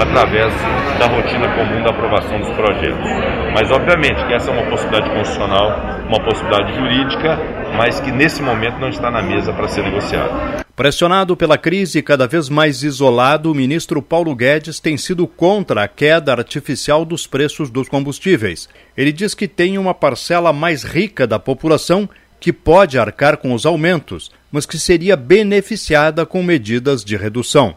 através 0.00 0.54
da 1.00 1.06
rotina 1.06 1.48
comum 1.48 1.82
da 1.82 1.90
aprovação 1.90 2.38
dos 2.38 2.50
projetos. 2.50 3.10
Mas, 3.52 3.70
obviamente, 3.72 4.24
que 4.24 4.34
essa 4.34 4.52
é 4.52 4.54
uma 4.54 4.70
possibilidade 4.70 5.10
constitucional, 5.10 5.80
uma 6.06 6.20
possibilidade 6.22 6.74
jurídica, 6.76 7.38
mas 7.76 7.98
que 7.98 8.12
nesse 8.12 8.40
momento 8.40 8.78
não 8.78 8.88
está 8.88 9.10
na 9.10 9.20
mesa 9.20 9.52
para 9.52 9.66
ser 9.66 9.82
negociada. 9.82 10.65
Pressionado 10.76 11.34
pela 11.34 11.56
crise 11.56 12.00
e 12.00 12.02
cada 12.02 12.26
vez 12.26 12.50
mais 12.50 12.82
isolado, 12.82 13.50
o 13.50 13.54
ministro 13.54 14.02
Paulo 14.02 14.36
Guedes 14.36 14.78
tem 14.78 14.98
sido 14.98 15.26
contra 15.26 15.82
a 15.84 15.88
queda 15.88 16.32
artificial 16.32 17.02
dos 17.02 17.26
preços 17.26 17.70
dos 17.70 17.88
combustíveis. 17.88 18.68
Ele 18.94 19.10
diz 19.10 19.34
que 19.34 19.48
tem 19.48 19.78
uma 19.78 19.94
parcela 19.94 20.52
mais 20.52 20.82
rica 20.82 21.26
da 21.26 21.38
população 21.38 22.06
que 22.38 22.52
pode 22.52 22.98
arcar 22.98 23.38
com 23.38 23.54
os 23.54 23.64
aumentos, 23.64 24.30
mas 24.52 24.66
que 24.66 24.78
seria 24.78 25.16
beneficiada 25.16 26.26
com 26.26 26.42
medidas 26.42 27.02
de 27.02 27.16
redução. 27.16 27.74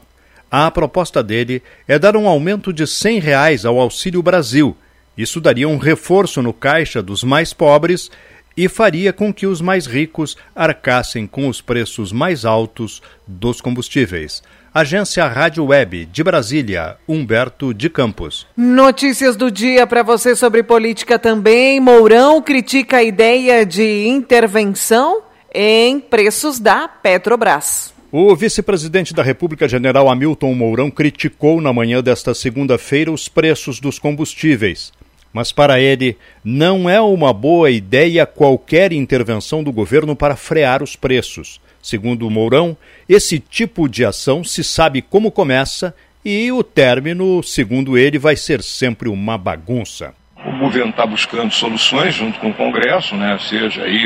A 0.51 0.69
proposta 0.69 1.23
dele 1.23 1.63
é 1.87 1.97
dar 1.97 2.17
um 2.17 2.27
aumento 2.27 2.73
de 2.73 2.85
100 2.85 3.19
reais 3.19 3.63
ao 3.63 3.79
Auxílio 3.79 4.21
Brasil. 4.21 4.75
Isso 5.17 5.39
daria 5.39 5.69
um 5.69 5.77
reforço 5.77 6.41
no 6.41 6.51
caixa 6.51 7.01
dos 7.01 7.23
mais 7.23 7.53
pobres 7.53 8.11
e 8.55 8.67
faria 8.67 9.13
com 9.13 9.33
que 9.33 9.47
os 9.47 9.61
mais 9.61 9.85
ricos 9.85 10.35
arcassem 10.55 11.25
com 11.25 11.47
os 11.47 11.61
preços 11.61 12.11
mais 12.11 12.45
altos 12.45 13.01
dos 13.25 13.61
combustíveis. 13.61 14.41
Agência 14.73 15.27
Rádio 15.27 15.65
Web 15.65 16.05
de 16.05 16.23
Brasília, 16.23 16.97
Humberto 17.07 17.73
de 17.73 17.89
Campos. 17.89 18.45
Notícias 18.55 19.35
do 19.35 19.49
dia 19.49 19.87
para 19.87 20.03
você 20.03 20.35
sobre 20.35 20.61
política 20.61 21.17
também. 21.17 21.79
Mourão 21.79 22.41
critica 22.41 22.97
a 22.97 23.03
ideia 23.03 23.65
de 23.65 24.07
intervenção 24.07 25.23
em 25.53 25.99
preços 25.99 26.59
da 26.59 26.87
Petrobras. 26.87 27.93
O 28.11 28.35
vice-presidente 28.35 29.13
da 29.13 29.21
República, 29.21 29.67
general 29.67 30.09
Hamilton 30.09 30.53
Mourão, 30.53 30.89
criticou 30.89 31.61
na 31.61 31.71
manhã 31.71 32.01
desta 32.01 32.33
segunda-feira 32.33 33.11
os 33.11 33.27
preços 33.27 33.79
dos 33.79 33.99
combustíveis. 33.99 34.91
Mas 35.31 35.51
para 35.51 35.79
ele, 35.79 36.17
não 36.43 36.89
é 36.89 36.99
uma 36.99 37.31
boa 37.31 37.69
ideia 37.69 38.25
qualquer 38.25 38.91
intervenção 38.91 39.63
do 39.63 39.71
governo 39.71 40.15
para 40.15 40.35
frear 40.35 40.81
os 40.81 40.95
preços. 40.95 41.61
Segundo 41.81 42.29
Mourão, 42.29 42.75
esse 43.07 43.39
tipo 43.39 43.87
de 43.87 44.03
ação 44.03 44.43
se 44.43 44.63
sabe 44.63 45.01
como 45.01 45.31
começa 45.31 45.93
e 46.25 46.51
o 46.51 46.63
término, 46.63 47.41
segundo 47.41 47.97
ele, 47.97 48.19
vai 48.19 48.35
ser 48.35 48.61
sempre 48.61 49.07
uma 49.07 49.37
bagunça. 49.37 50.13
O 50.45 50.57
governo 50.57 50.91
está 50.91 51.05
buscando 51.05 51.53
soluções 51.53 52.15
junto 52.15 52.39
com 52.39 52.49
o 52.49 52.53
Congresso, 52.53 53.15
né? 53.15 53.37
seja 53.39 53.83
aí 53.83 54.05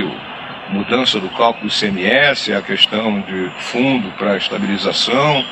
a 0.67 0.73
mudança 0.73 1.19
do 1.19 1.29
cálculo 1.29 1.67
do 1.67 1.73
ICMS, 1.73 2.53
a 2.53 2.61
questão 2.61 3.21
de 3.21 3.51
fundo 3.59 4.11
para 4.17 4.37
estabilização, 4.37 5.43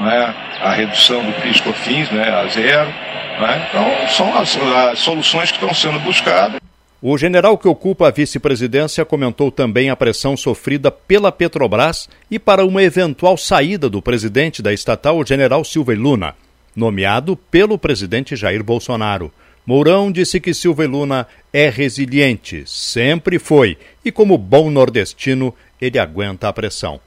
né? 0.00 0.34
a 0.60 0.72
redução 0.72 1.24
do 1.24 1.32
PIS-COFINS 1.40 2.10
né? 2.10 2.28
a 2.28 2.46
zero. 2.48 2.88
Né? 2.88 3.68
Então, 3.68 4.08
são 4.08 4.38
as, 4.38 4.56
as 4.56 4.98
soluções 4.98 5.50
que 5.50 5.56
estão 5.56 5.74
sendo 5.74 5.98
buscadas. 6.00 6.60
O 7.02 7.16
general 7.16 7.56
que 7.56 7.66
ocupa 7.66 8.08
a 8.08 8.10
vice-presidência 8.10 9.06
comentou 9.06 9.50
também 9.50 9.88
a 9.88 9.96
pressão 9.96 10.36
sofrida 10.36 10.90
pela 10.90 11.32
Petrobras 11.32 12.10
e 12.30 12.38
para 12.38 12.64
uma 12.66 12.82
eventual 12.82 13.38
saída 13.38 13.88
do 13.88 14.02
presidente 14.02 14.60
da 14.60 14.70
estatal, 14.70 15.18
o 15.18 15.24
general 15.24 15.64
Silva 15.64 15.94
Luna, 15.94 16.34
nomeado 16.76 17.36
pelo 17.36 17.78
presidente 17.78 18.36
Jair 18.36 18.62
Bolsonaro. 18.62 19.32
Mourão 19.64 20.12
disse 20.12 20.38
que 20.40 20.52
Silva 20.52 20.86
Luna 20.86 21.26
é 21.52 21.70
resiliente, 21.70 22.64
sempre 22.66 23.38
foi, 23.38 23.78
e 24.04 24.12
como 24.12 24.36
bom 24.36 24.70
nordestino, 24.70 25.54
ele 25.80 25.98
aguenta 25.98 26.48
a 26.48 26.52
pressão. 26.52 27.00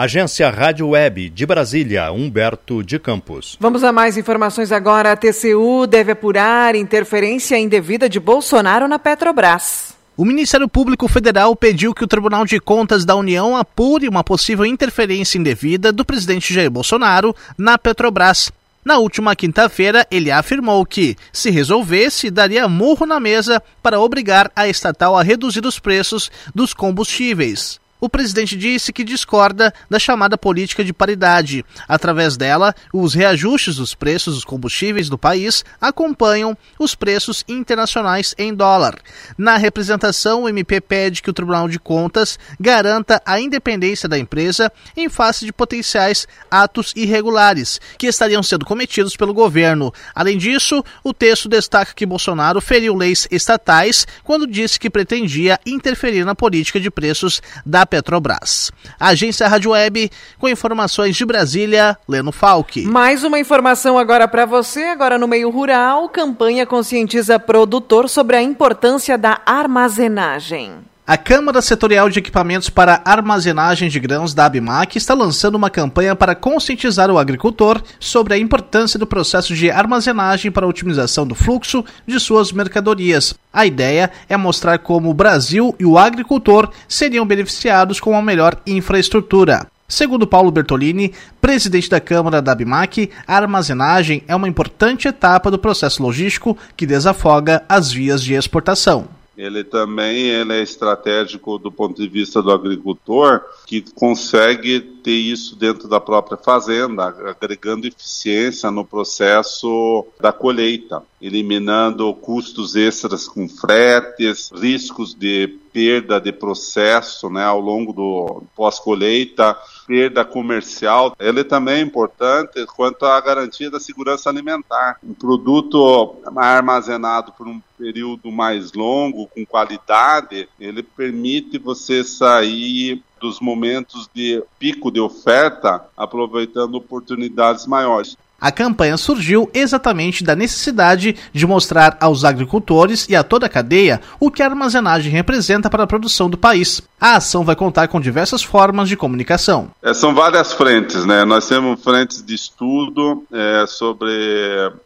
Agência 0.00 0.48
Rádio 0.48 0.90
Web 0.90 1.28
de 1.28 1.44
Brasília, 1.44 2.12
Humberto 2.12 2.84
de 2.84 3.00
Campos. 3.00 3.56
Vamos 3.58 3.82
a 3.82 3.90
mais 3.90 4.16
informações 4.16 4.70
agora. 4.70 5.10
A 5.10 5.16
TCU 5.16 5.88
deve 5.88 6.12
apurar 6.12 6.76
interferência 6.76 7.58
indevida 7.58 8.08
de 8.08 8.20
Bolsonaro 8.20 8.86
na 8.86 8.96
Petrobras. 8.96 9.96
O 10.16 10.24
Ministério 10.24 10.68
Público 10.68 11.08
Federal 11.08 11.56
pediu 11.56 11.92
que 11.92 12.04
o 12.04 12.06
Tribunal 12.06 12.44
de 12.46 12.60
Contas 12.60 13.04
da 13.04 13.16
União 13.16 13.56
apure 13.56 14.08
uma 14.08 14.22
possível 14.22 14.64
interferência 14.64 15.36
indevida 15.36 15.90
do 15.90 16.04
presidente 16.04 16.54
Jair 16.54 16.70
Bolsonaro 16.70 17.34
na 17.58 17.76
Petrobras. 17.76 18.52
Na 18.84 18.98
última 18.98 19.34
quinta-feira, 19.34 20.06
ele 20.12 20.30
afirmou 20.30 20.86
que, 20.86 21.16
se 21.32 21.50
resolvesse, 21.50 22.30
daria 22.30 22.68
murro 22.68 23.04
na 23.04 23.18
mesa 23.18 23.60
para 23.82 23.98
obrigar 23.98 24.48
a 24.54 24.68
estatal 24.68 25.18
a 25.18 25.24
reduzir 25.24 25.66
os 25.66 25.80
preços 25.80 26.30
dos 26.54 26.72
combustíveis 26.72 27.80
o 28.00 28.08
presidente 28.08 28.56
disse 28.56 28.92
que 28.92 29.04
discorda 29.04 29.72
da 29.88 29.98
chamada 29.98 30.38
política 30.38 30.84
de 30.84 30.92
paridade. 30.92 31.64
Através 31.88 32.36
dela, 32.36 32.74
os 32.92 33.14
reajustes 33.14 33.76
dos 33.76 33.94
preços 33.94 34.34
dos 34.34 34.44
combustíveis 34.44 35.08
do 35.08 35.18
país 35.18 35.64
acompanham 35.80 36.56
os 36.78 36.94
preços 36.94 37.44
internacionais 37.48 38.34
em 38.38 38.54
dólar. 38.54 38.98
Na 39.36 39.56
representação, 39.56 40.42
o 40.42 40.48
MP 40.48 40.80
pede 40.80 41.22
que 41.22 41.30
o 41.30 41.32
Tribunal 41.32 41.68
de 41.68 41.78
Contas 41.78 42.38
garanta 42.58 43.20
a 43.24 43.40
independência 43.40 44.08
da 44.08 44.18
empresa 44.18 44.70
em 44.96 45.08
face 45.08 45.44
de 45.44 45.52
potenciais 45.52 46.26
atos 46.50 46.92
irregulares 46.94 47.80
que 47.98 48.06
estariam 48.06 48.42
sendo 48.42 48.64
cometidos 48.64 49.16
pelo 49.16 49.34
governo. 49.34 49.92
Além 50.14 50.38
disso, 50.38 50.84
o 51.02 51.12
texto 51.12 51.48
destaca 51.48 51.94
que 51.94 52.06
Bolsonaro 52.06 52.60
feriu 52.60 52.94
leis 52.94 53.26
estatais 53.30 54.06
quando 54.22 54.46
disse 54.46 54.78
que 54.78 54.90
pretendia 54.90 55.58
interferir 55.66 56.24
na 56.24 56.34
política 56.34 56.80
de 56.80 56.90
preços 56.90 57.42
da 57.64 57.86
Petrobras. 57.88 58.70
Agência 58.98 59.48
Rádio 59.48 59.72
Web, 59.72 60.10
com 60.38 60.48
informações 60.48 61.16
de 61.16 61.24
Brasília, 61.24 61.96
Leno 62.08 62.32
Falck. 62.32 62.82
Mais 62.82 63.24
uma 63.24 63.38
informação 63.38 63.98
agora 63.98 64.28
para 64.28 64.46
você, 64.46 64.84
agora 64.84 65.18
no 65.18 65.26
meio 65.26 65.50
rural, 65.50 66.08
campanha 66.08 66.66
conscientiza 66.66 67.38
produtor 67.38 68.08
sobre 68.08 68.36
a 68.36 68.42
importância 68.42 69.16
da 69.16 69.40
armazenagem. 69.44 70.72
A 71.08 71.16
Câmara 71.16 71.62
Setorial 71.62 72.10
de 72.10 72.18
Equipamentos 72.18 72.68
para 72.68 73.00
Armazenagem 73.02 73.88
de 73.88 73.98
Grãos 73.98 74.34
da 74.34 74.44
ABMAC 74.44 74.98
está 74.98 75.14
lançando 75.14 75.54
uma 75.54 75.70
campanha 75.70 76.14
para 76.14 76.34
conscientizar 76.34 77.10
o 77.10 77.16
agricultor 77.16 77.82
sobre 77.98 78.34
a 78.34 78.38
importância 78.38 78.98
do 78.98 79.06
processo 79.06 79.54
de 79.54 79.70
armazenagem 79.70 80.52
para 80.52 80.66
a 80.66 80.68
otimização 80.68 81.26
do 81.26 81.34
fluxo 81.34 81.82
de 82.06 82.20
suas 82.20 82.52
mercadorias. 82.52 83.34
A 83.50 83.64
ideia 83.64 84.10
é 84.28 84.36
mostrar 84.36 84.80
como 84.80 85.08
o 85.08 85.14
Brasil 85.14 85.74
e 85.80 85.86
o 85.86 85.96
agricultor 85.96 86.68
seriam 86.86 87.24
beneficiados 87.24 88.00
com 88.00 88.10
uma 88.10 88.20
melhor 88.20 88.60
infraestrutura. 88.66 89.66
Segundo 89.88 90.26
Paulo 90.26 90.50
Bertolini, 90.50 91.14
presidente 91.40 91.88
da 91.88 92.00
Câmara 92.00 92.42
da 92.42 92.52
ABMAC, 92.52 93.08
a 93.26 93.34
armazenagem 93.34 94.22
é 94.28 94.36
uma 94.36 94.46
importante 94.46 95.08
etapa 95.08 95.50
do 95.50 95.58
processo 95.58 96.02
logístico 96.02 96.54
que 96.76 96.84
desafoga 96.84 97.64
as 97.66 97.90
vias 97.90 98.22
de 98.22 98.34
exportação 98.34 99.16
ele 99.38 99.62
também 99.62 100.26
ele 100.26 100.52
é 100.52 100.60
estratégico 100.60 101.58
do 101.58 101.70
ponto 101.70 102.02
de 102.02 102.08
vista 102.08 102.42
do 102.42 102.50
agricultor, 102.50 103.40
que 103.66 103.80
consegue 103.94 104.80
ter 104.80 105.12
isso 105.12 105.54
dentro 105.54 105.86
da 105.86 106.00
própria 106.00 106.36
fazenda, 106.36 107.04
agregando 107.04 107.86
eficiência 107.86 108.68
no 108.68 108.84
processo 108.84 110.04
da 110.20 110.32
colheita, 110.32 111.04
eliminando 111.22 112.12
custos 112.14 112.74
extras 112.74 113.28
com 113.28 113.48
fretes, 113.48 114.50
riscos 114.52 115.14
de 115.14 115.46
perda 115.72 116.20
de 116.20 116.32
processo 116.32 117.30
né, 117.30 117.44
ao 117.44 117.60
longo 117.60 117.92
do 117.92 118.42
pós-colheita, 118.56 119.56
perda 119.88 120.22
comercial. 120.22 121.16
Ele 121.18 121.42
também 121.42 121.76
é 121.76 121.80
importante 121.80 122.64
quanto 122.76 123.06
à 123.06 123.18
garantia 123.22 123.70
da 123.70 123.80
segurança 123.80 124.28
alimentar. 124.28 124.98
Um 125.02 125.14
produto 125.14 126.16
armazenado 126.36 127.32
por 127.32 127.48
um 127.48 127.58
período 127.78 128.30
mais 128.30 128.74
longo, 128.74 129.26
com 129.28 129.46
qualidade, 129.46 130.46
ele 130.60 130.82
permite 130.82 131.58
você 131.58 132.04
sair 132.04 133.02
dos 133.18 133.40
momentos 133.40 134.08
de 134.14 134.42
pico 134.58 134.90
de 134.90 135.00
oferta, 135.00 135.84
aproveitando 135.96 136.74
oportunidades 136.74 137.66
maiores. 137.66 138.16
A 138.40 138.52
campanha 138.52 138.96
surgiu 138.96 139.50
exatamente 139.52 140.22
da 140.22 140.36
necessidade 140.36 141.16
de 141.32 141.44
mostrar 141.44 141.96
aos 142.00 142.24
agricultores 142.24 143.08
e 143.08 143.16
a 143.16 143.24
toda 143.24 143.46
a 143.46 143.48
cadeia 143.48 144.00
o 144.20 144.30
que 144.30 144.44
a 144.44 144.46
armazenagem 144.46 145.10
representa 145.10 145.68
para 145.68 145.82
a 145.82 145.86
produção 145.88 146.30
do 146.30 146.38
país. 146.38 146.80
A 147.00 147.16
ação 147.16 147.44
vai 147.44 147.54
contar 147.54 147.86
com 147.86 148.00
diversas 148.00 148.42
formas 148.42 148.88
de 148.88 148.96
comunicação. 148.96 149.70
É, 149.80 149.94
são 149.94 150.12
várias 150.12 150.52
frentes, 150.52 151.06
né? 151.06 151.24
Nós 151.24 151.46
temos 151.46 151.80
frentes 151.80 152.24
de 152.24 152.34
estudo 152.34 153.24
é, 153.32 153.64
sobre, 153.68 154.10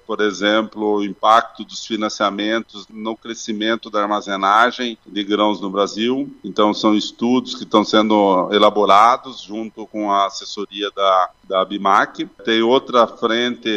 por 0.07 0.21
exemplo, 0.21 0.97
o 0.97 1.05
impacto 1.05 1.65
dos 1.65 1.87
financiamentos 1.87 2.87
no 2.91 3.17
crescimento 3.17 3.89
da 3.89 4.03
armazenagem 4.03 4.99
de 5.07 5.25
grãos 5.25 5.59
no 5.59 5.71
Brasil. 5.71 6.31
Então, 6.45 6.75
são 6.75 6.95
estudos 6.95 7.55
que 7.55 7.65
estão 7.65 7.83
sendo 7.83 8.51
elaborados 8.53 9.41
junto 9.41 9.87
com 9.87 10.13
a 10.13 10.27
assessoria 10.27 10.91
da, 10.95 11.31
da 11.49 11.65
BIMAC. 11.65 12.27
Tem 12.45 12.61
outra 12.61 13.07
frente 13.07 13.71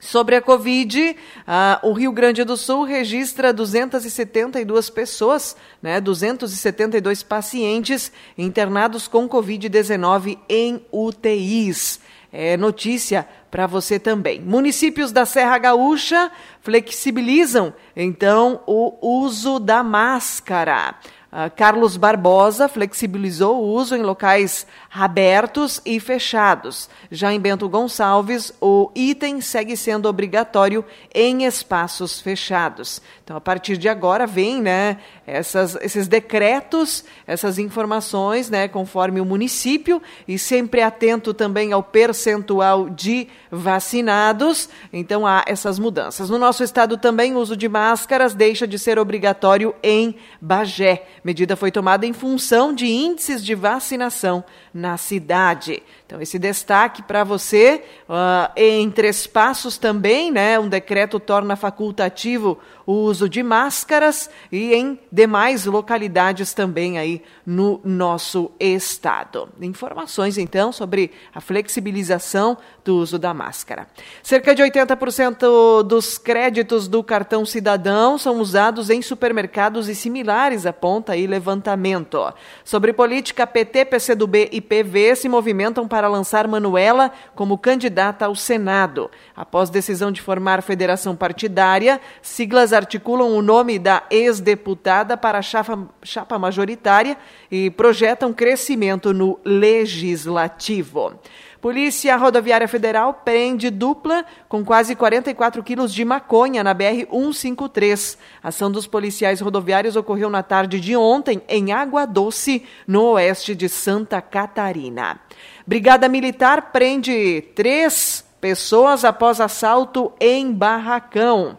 Sobre 0.00 0.36
a 0.36 0.42
Covid, 0.42 1.10
uh, 1.10 1.88
o 1.88 1.92
Rio 1.92 2.12
Grande 2.12 2.44
do 2.44 2.56
Sul 2.56 2.84
registra 2.84 3.52
272 3.52 4.90
pessoas, 4.90 5.56
né, 5.82 6.00
272 6.00 7.24
pacientes 7.24 8.12
internados 8.36 9.08
com 9.08 9.28
Covid-19 9.28 10.38
em 10.48 10.86
UTIs. 10.92 11.98
É 12.32 12.56
notícia 12.56 13.26
para 13.50 13.66
você 13.66 13.98
também. 13.98 14.40
Municípios 14.40 15.12
da 15.12 15.24
Serra 15.24 15.56
Gaúcha 15.58 16.30
flexibilizam, 16.60 17.72
então, 17.96 18.60
o 18.66 19.22
uso 19.22 19.58
da 19.58 19.82
máscara. 19.82 20.94
Uh, 21.30 21.54
Carlos 21.54 21.98
Barbosa 21.98 22.70
flexibilizou 22.70 23.62
o 23.62 23.66
uso 23.74 23.94
em 23.94 24.00
locais 24.00 24.66
abertos 24.90 25.78
e 25.84 26.00
fechados. 26.00 26.88
Já 27.10 27.30
em 27.30 27.38
Bento 27.38 27.68
Gonçalves, 27.68 28.50
o 28.62 28.90
item 28.94 29.42
segue 29.42 29.76
sendo 29.76 30.08
obrigatório 30.08 30.82
em 31.14 31.44
espaços 31.44 32.18
fechados. 32.18 33.02
Então, 33.22 33.36
a 33.36 33.40
partir 33.42 33.76
de 33.76 33.90
agora, 33.90 34.26
vem 34.26 34.62
né, 34.62 34.96
essas, 35.28 35.76
esses 35.82 36.08
decretos, 36.08 37.04
essas 37.26 37.58
informações, 37.58 38.48
né, 38.48 38.66
conforme 38.66 39.20
o 39.20 39.24
município, 39.24 40.02
e 40.26 40.38
sempre 40.38 40.80
atento 40.80 41.34
também 41.34 41.72
ao 41.72 41.82
percentual 41.82 42.88
de 42.88 43.28
vacinados. 43.50 44.68
Então, 44.92 45.26
há 45.26 45.44
essas 45.46 45.78
mudanças. 45.78 46.30
No 46.30 46.38
nosso 46.38 46.64
estado 46.64 46.96
também, 46.96 47.34
o 47.34 47.38
uso 47.38 47.56
de 47.56 47.68
máscaras 47.68 48.34
deixa 48.34 48.66
de 48.66 48.78
ser 48.78 48.98
obrigatório 48.98 49.74
em 49.82 50.16
Bagé. 50.40 51.06
Medida 51.22 51.56
foi 51.56 51.70
tomada 51.70 52.06
em 52.06 52.12
função 52.12 52.74
de 52.74 52.86
índices 52.86 53.44
de 53.44 53.54
vacinação 53.54 54.42
na 54.72 54.96
cidade. 54.96 55.82
Então, 56.06 56.22
esse 56.22 56.38
destaque 56.38 57.02
para 57.02 57.22
você. 57.22 57.84
Uh, 58.08 58.50
em 58.56 58.90
Três 58.90 59.26
Passos 59.26 59.76
também, 59.76 60.30
né? 60.30 60.58
Um 60.58 60.68
decreto 60.68 61.20
torna 61.20 61.54
facultativo 61.56 62.58
o 62.86 62.92
uso 62.92 63.28
de 63.28 63.42
máscaras 63.42 64.30
e 64.50 64.72
em 64.72 64.98
demais 65.18 65.64
localidades 65.64 66.54
também 66.54 66.96
aí 66.96 67.20
no 67.44 67.80
nosso 67.82 68.52
estado. 68.60 69.48
Informações, 69.60 70.38
então, 70.38 70.70
sobre 70.70 71.10
a 71.34 71.40
flexibilização 71.40 72.56
do 72.84 72.98
uso 72.98 73.18
da 73.18 73.34
máscara. 73.34 73.88
Cerca 74.22 74.54
de 74.54 74.62
80% 74.62 75.82
dos 75.82 76.18
créditos 76.18 76.86
do 76.86 77.02
cartão 77.02 77.44
cidadão 77.44 78.16
são 78.16 78.38
usados 78.38 78.90
em 78.90 79.02
supermercados 79.02 79.88
e 79.88 79.94
similares, 79.96 80.66
aponta 80.66 81.14
aí 81.14 81.26
levantamento. 81.26 82.32
Sobre 82.62 82.92
política, 82.92 83.44
PT, 83.44 83.86
PCdoB 83.86 84.50
e 84.52 84.60
PV 84.60 85.16
se 85.16 85.28
movimentam 85.28 85.88
para 85.88 86.06
lançar 86.06 86.46
Manuela 86.46 87.10
como 87.34 87.58
candidata 87.58 88.26
ao 88.26 88.36
Senado. 88.36 89.10
Após 89.34 89.68
decisão 89.68 90.12
de 90.12 90.22
formar 90.22 90.62
federação 90.62 91.16
partidária, 91.16 92.00
siglas 92.22 92.72
articulam 92.72 93.36
o 93.36 93.42
nome 93.42 93.80
da 93.80 94.04
ex-deputada 94.12 95.07
para 95.16 95.38
a 95.38 95.42
chapa, 95.42 95.88
chapa 96.02 96.38
majoritária 96.38 97.16
e 97.50 97.70
projetam 97.70 98.32
crescimento 98.32 99.12
no 99.12 99.38
legislativo. 99.44 101.18
Polícia 101.60 102.16
Rodoviária 102.16 102.68
Federal 102.68 103.12
prende 103.24 103.68
dupla 103.68 104.24
com 104.48 104.64
quase 104.64 104.94
44 104.94 105.60
quilos 105.64 105.92
de 105.92 106.04
maconha 106.04 106.62
na 106.62 106.72
BR-153. 106.72 108.16
A 108.40 108.48
ação 108.48 108.70
dos 108.70 108.86
policiais 108.86 109.40
rodoviários 109.40 109.96
ocorreu 109.96 110.30
na 110.30 110.42
tarde 110.42 110.78
de 110.78 110.96
ontem 110.96 111.42
em 111.48 111.72
Água 111.72 112.06
Doce, 112.06 112.64
no 112.86 113.12
oeste 113.12 113.56
de 113.56 113.68
Santa 113.68 114.20
Catarina. 114.20 115.18
Brigada 115.66 116.08
Militar 116.08 116.70
prende 116.70 117.42
três 117.56 118.24
pessoas 118.40 119.04
após 119.04 119.40
assalto 119.40 120.12
em 120.20 120.52
Barracão. 120.52 121.58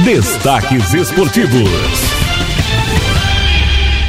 Destaques 0.04 0.94
esportivos. 0.94 2.23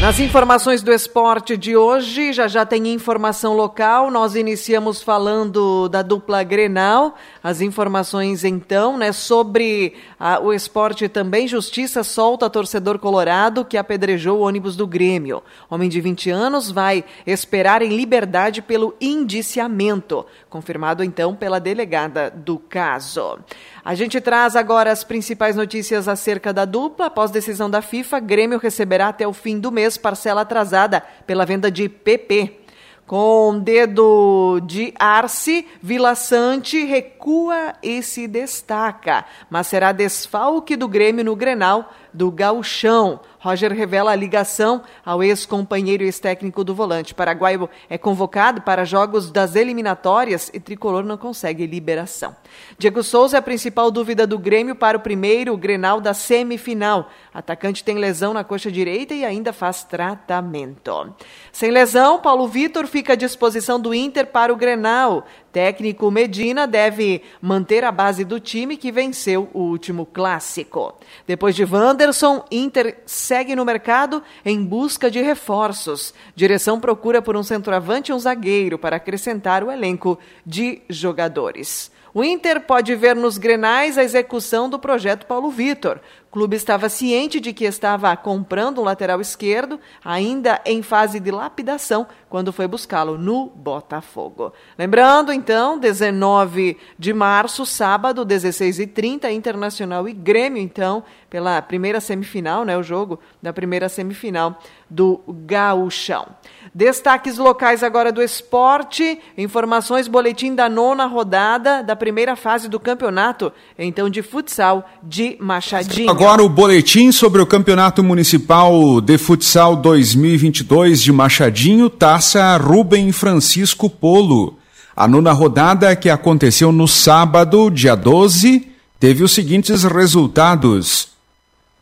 Nas 0.05 0.19
informações 0.19 0.83
do 0.83 0.93
esporte 0.93 1.57
de 1.57 1.75
hoje, 1.75 2.31
já 2.31 2.47
já 2.47 2.63
tem 2.63 2.89
informação 2.89 3.53
local. 3.55 4.11
Nós 4.11 4.35
iniciamos 4.35 5.01
falando 5.01 5.89
da 5.89 6.03
dupla 6.03 6.43
Grenal. 6.43 7.15
As 7.43 7.59
informações 7.59 8.43
então, 8.43 8.99
né, 8.99 9.11
sobre 9.11 9.95
a, 10.19 10.39
o 10.39 10.53
esporte 10.53 11.09
também. 11.09 11.47
Justiça 11.47 12.03
solta 12.03 12.47
torcedor 12.51 12.99
colorado 12.99 13.65
que 13.65 13.77
apedrejou 13.77 14.37
o 14.37 14.41
ônibus 14.43 14.75
do 14.75 14.85
Grêmio. 14.85 15.41
Homem 15.67 15.89
de 15.89 15.99
20 15.99 16.29
anos 16.29 16.69
vai 16.69 17.03
esperar 17.25 17.81
em 17.81 17.89
liberdade 17.89 18.61
pelo 18.61 18.93
indiciamento, 19.01 20.23
confirmado 20.51 21.03
então 21.03 21.33
pela 21.33 21.59
delegada 21.59 22.29
do 22.29 22.59
caso. 22.59 23.39
A 23.83 23.95
gente 23.95 24.21
traz 24.21 24.55
agora 24.55 24.91
as 24.91 25.03
principais 25.03 25.55
notícias 25.55 26.07
acerca 26.07 26.53
da 26.53 26.63
dupla. 26.63 27.07
Após 27.07 27.31
decisão 27.31 27.69
da 27.69 27.81
FIFA, 27.81 28.19
Grêmio 28.19 28.59
receberá 28.59 29.09
até 29.09 29.27
o 29.27 29.33
fim 29.33 29.59
do 29.59 29.71
mês 29.71 29.94
parcela 29.97 30.41
atrasada 30.41 31.01
pela 31.25 31.45
venda 31.45 31.69
de 31.71 31.89
PP. 31.89 32.61
Com 33.05 33.59
dedo 33.59 34.59
de 34.65 34.91
Arce, 34.97 35.67
Vila 35.79 36.15
Sante 36.15 36.83
recua 36.85 37.73
e 37.83 38.01
se 38.01 38.27
destaca, 38.27 39.25
mas 39.47 39.67
será 39.67 39.91
desfalque 39.91 40.75
do 40.75 40.87
Grêmio 40.87 41.23
no 41.23 41.35
Grenal 41.35 41.93
do 42.11 42.31
Gauchão. 42.31 43.19
Roger 43.45 43.71
revela 43.71 44.09
a 44.09 44.15
ligação 44.15 44.81
ao 45.05 45.21
ex-companheiro 45.21 46.01
e 46.01 46.07
ex-técnico 46.07 46.63
do 46.63 46.73
volante. 46.73 47.13
Paraguaio 47.13 47.69
é 47.87 47.95
convocado 47.95 48.63
para 48.63 48.83
jogos 48.83 49.29
das 49.29 49.55
eliminatórias 49.55 50.49
e 50.51 50.59
tricolor 50.59 51.03
não 51.03 51.15
consegue 51.15 51.67
liberação. 51.67 52.35
Diego 52.75 53.03
Souza 53.03 53.37
é 53.37 53.39
a 53.39 53.43
principal 53.43 53.91
dúvida 53.91 54.25
do 54.25 54.39
Grêmio 54.39 54.75
para 54.75 54.97
o 54.97 54.99
primeiro 54.99 55.55
Grenal 55.55 56.01
da 56.01 56.15
semifinal. 56.15 57.07
Atacante 57.31 57.83
tem 57.83 57.99
lesão 57.99 58.33
na 58.33 58.43
coxa 58.43 58.71
direita 58.71 59.13
e 59.13 59.23
ainda 59.23 59.53
faz 59.53 59.83
tratamento. 59.83 61.13
Sem 61.51 61.69
lesão, 61.69 62.19
Paulo 62.19 62.47
Vitor 62.47 62.87
fica 62.87 63.13
à 63.13 63.15
disposição 63.15 63.79
do 63.79 63.93
Inter 63.93 64.25
para 64.25 64.51
o 64.51 64.55
Grenal. 64.55 65.23
Técnico 65.51 66.11
Medina 66.11 66.67
deve 66.67 67.21
manter 67.41 67.85
a 67.85 67.91
base 67.91 68.25
do 68.25 68.41
time 68.41 68.75
que 68.75 68.91
venceu 68.91 69.49
o 69.53 69.59
último 69.59 70.05
clássico. 70.05 70.95
Depois 71.25 71.55
de 71.55 71.63
Wanderson, 71.63 72.43
Inter 72.51 73.01
segue 73.35 73.53
no 73.53 73.65
mercado 73.65 74.23
em 74.45 74.63
busca 74.63 75.11
de 75.11 75.21
reforços. 75.21 76.13
Direção 76.33 76.79
procura 76.79 77.21
por 77.21 77.35
um 77.35 77.43
centroavante 77.43 78.09
e 78.09 78.15
um 78.15 78.19
zagueiro 78.19 78.79
para 78.79 78.95
acrescentar 78.95 79.61
o 79.61 79.69
elenco 79.69 80.17
de 80.45 80.81
jogadores. 80.89 81.91
O 82.17 82.23
Inter 82.23 82.61
pode 82.61 82.95
ver 82.95 83.13
nos 83.13 83.37
grenais 83.37 83.97
a 83.97 84.03
execução 84.03 84.69
do 84.69 84.79
projeto 84.79 85.25
Paulo 85.25 85.49
Vitor. 85.49 85.99
O 86.29 86.31
clube 86.31 86.55
estava 86.55 86.87
ciente 86.87 87.41
de 87.41 87.51
que 87.51 87.65
estava 87.65 88.15
comprando 88.15 88.79
um 88.79 88.85
lateral 88.85 89.19
esquerdo, 89.19 89.77
ainda 90.03 90.61
em 90.65 90.81
fase 90.81 91.19
de 91.19 91.29
lapidação, 91.29 92.07
quando 92.29 92.53
foi 92.53 92.69
buscá-lo 92.69 93.17
no 93.17 93.47
Botafogo. 93.47 94.53
Lembrando, 94.77 95.33
então, 95.33 95.77
19 95.77 96.77
de 96.97 97.13
março, 97.13 97.65
sábado, 97.65 98.25
16h30, 98.25 99.29
Internacional 99.33 100.07
e 100.07 100.13
Grêmio, 100.13 100.61
então, 100.61 101.03
pela 101.29 101.61
primeira 101.61 101.99
semifinal, 101.99 102.63
né, 102.63 102.77
o 102.77 102.83
jogo 102.83 103.19
da 103.41 103.51
primeira 103.51 103.89
semifinal 103.89 104.57
do 104.89 105.21
Gauchão. 105.27 106.27
Destaques 106.75 107.37
locais 107.37 107.83
agora 107.83 108.11
do 108.11 108.21
esporte, 108.21 109.17
informações, 109.37 110.09
boletim 110.09 110.53
da 110.53 110.67
nona 110.67 111.05
rodada 111.05 111.81
da 111.81 111.95
primeira 111.95 112.35
fase 112.35 112.67
do 112.67 112.81
campeonato, 112.81 113.49
então 113.79 114.09
de 114.09 114.21
futsal 114.21 114.85
de 115.01 115.37
Machadinho. 115.39 116.09
Agora 116.09 116.43
o 116.43 116.49
boletim 116.49 117.13
sobre 117.13 117.41
o 117.41 117.45
Campeonato 117.45 118.03
Municipal 118.03 118.99
de 118.99 119.17
Futsal 119.17 119.77
2022 119.77 121.01
de 121.01 121.13
Machadinho, 121.13 121.89
taça 121.89 122.57
Rubem 122.57 123.09
Francisco 123.13 123.89
Polo. 123.89 124.57
A 124.93 125.07
nona 125.07 125.31
rodada 125.31 125.95
que 125.95 126.09
aconteceu 126.09 126.73
no 126.73 126.89
sábado, 126.89 127.69
dia 127.69 127.95
12, 127.95 128.67
teve 128.99 129.23
os 129.23 129.31
seguintes 129.31 129.85
resultados. 129.85 131.07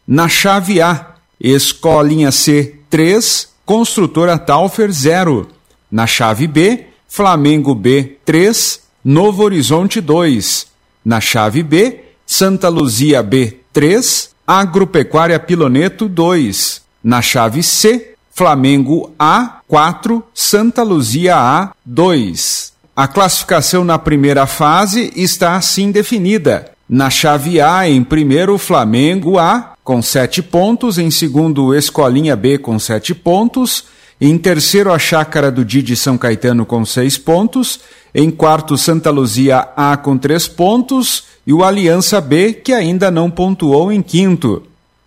Na 0.08 0.30
chave 0.30 0.80
A, 0.80 1.16
Escolinha 1.42 2.32
C 2.32 2.76
3, 2.92 3.53
Construtora 3.66 4.38
Taufer 4.38 4.92
0. 4.92 5.48
Na 5.92 6.06
chave 6.06 6.48
B, 6.48 6.86
Flamengo 7.08 7.74
B 7.74 8.18
3, 8.26 8.82
Novo 9.04 9.44
Horizonte 9.44 10.02
2. 10.02 10.68
Na 11.06 11.22
chave 11.22 11.64
B, 11.64 12.00
Santa 12.26 12.68
Luzia 12.68 13.24
B 13.24 13.60
3, 13.72 14.32
Agropecuária 14.46 15.40
Piloneto 15.40 16.10
2. 16.10 16.82
Na 17.04 17.22
chave 17.22 17.64
C, 17.64 18.16
Flamengo 18.34 19.14
A 19.18 19.60
4, 19.68 20.24
Santa 20.34 20.84
Luzia 20.84 21.38
A 21.38 21.72
2. 21.86 22.74
A 22.96 23.08
classificação 23.08 23.84
na 23.84 23.98
primeira 23.98 24.46
fase 24.46 25.12
está 25.16 25.56
assim 25.56 25.92
definida. 25.92 26.72
Na 26.90 27.10
chave 27.10 27.62
A, 27.62 27.88
em 27.88 28.04
primeiro, 28.04 28.58
Flamengo 28.58 29.40
A, 29.40 29.73
com 29.84 30.02
7 30.02 30.42
pontos. 30.42 30.98
Em 30.98 31.12
segundo, 31.12 31.74
Escolinha 31.76 32.36
B, 32.36 32.58
com 32.58 32.80
7 32.80 33.14
pontos. 33.14 33.86
Em 34.20 34.38
terceiro, 34.38 34.92
a 34.92 35.00
Chácara 35.00 35.52
do 35.52 35.66
Didi 35.66 35.96
São 35.96 36.18
Caetano, 36.18 36.66
com 36.66 36.86
6 36.86 37.18
pontos. 37.18 37.80
Em 38.14 38.30
quarto, 38.32 38.78
Santa 38.78 39.10
Luzia 39.10 39.68
A, 39.76 39.98
com 39.98 40.18
3 40.18 40.48
pontos. 40.48 41.24
E 41.46 41.54
o 41.54 41.64
Aliança 41.64 42.22
B, 42.22 42.54
que 42.54 42.72
ainda 42.72 43.12
não 43.12 43.30
pontuou 43.30 43.92
em 43.92 44.02
quinto. 44.02 44.64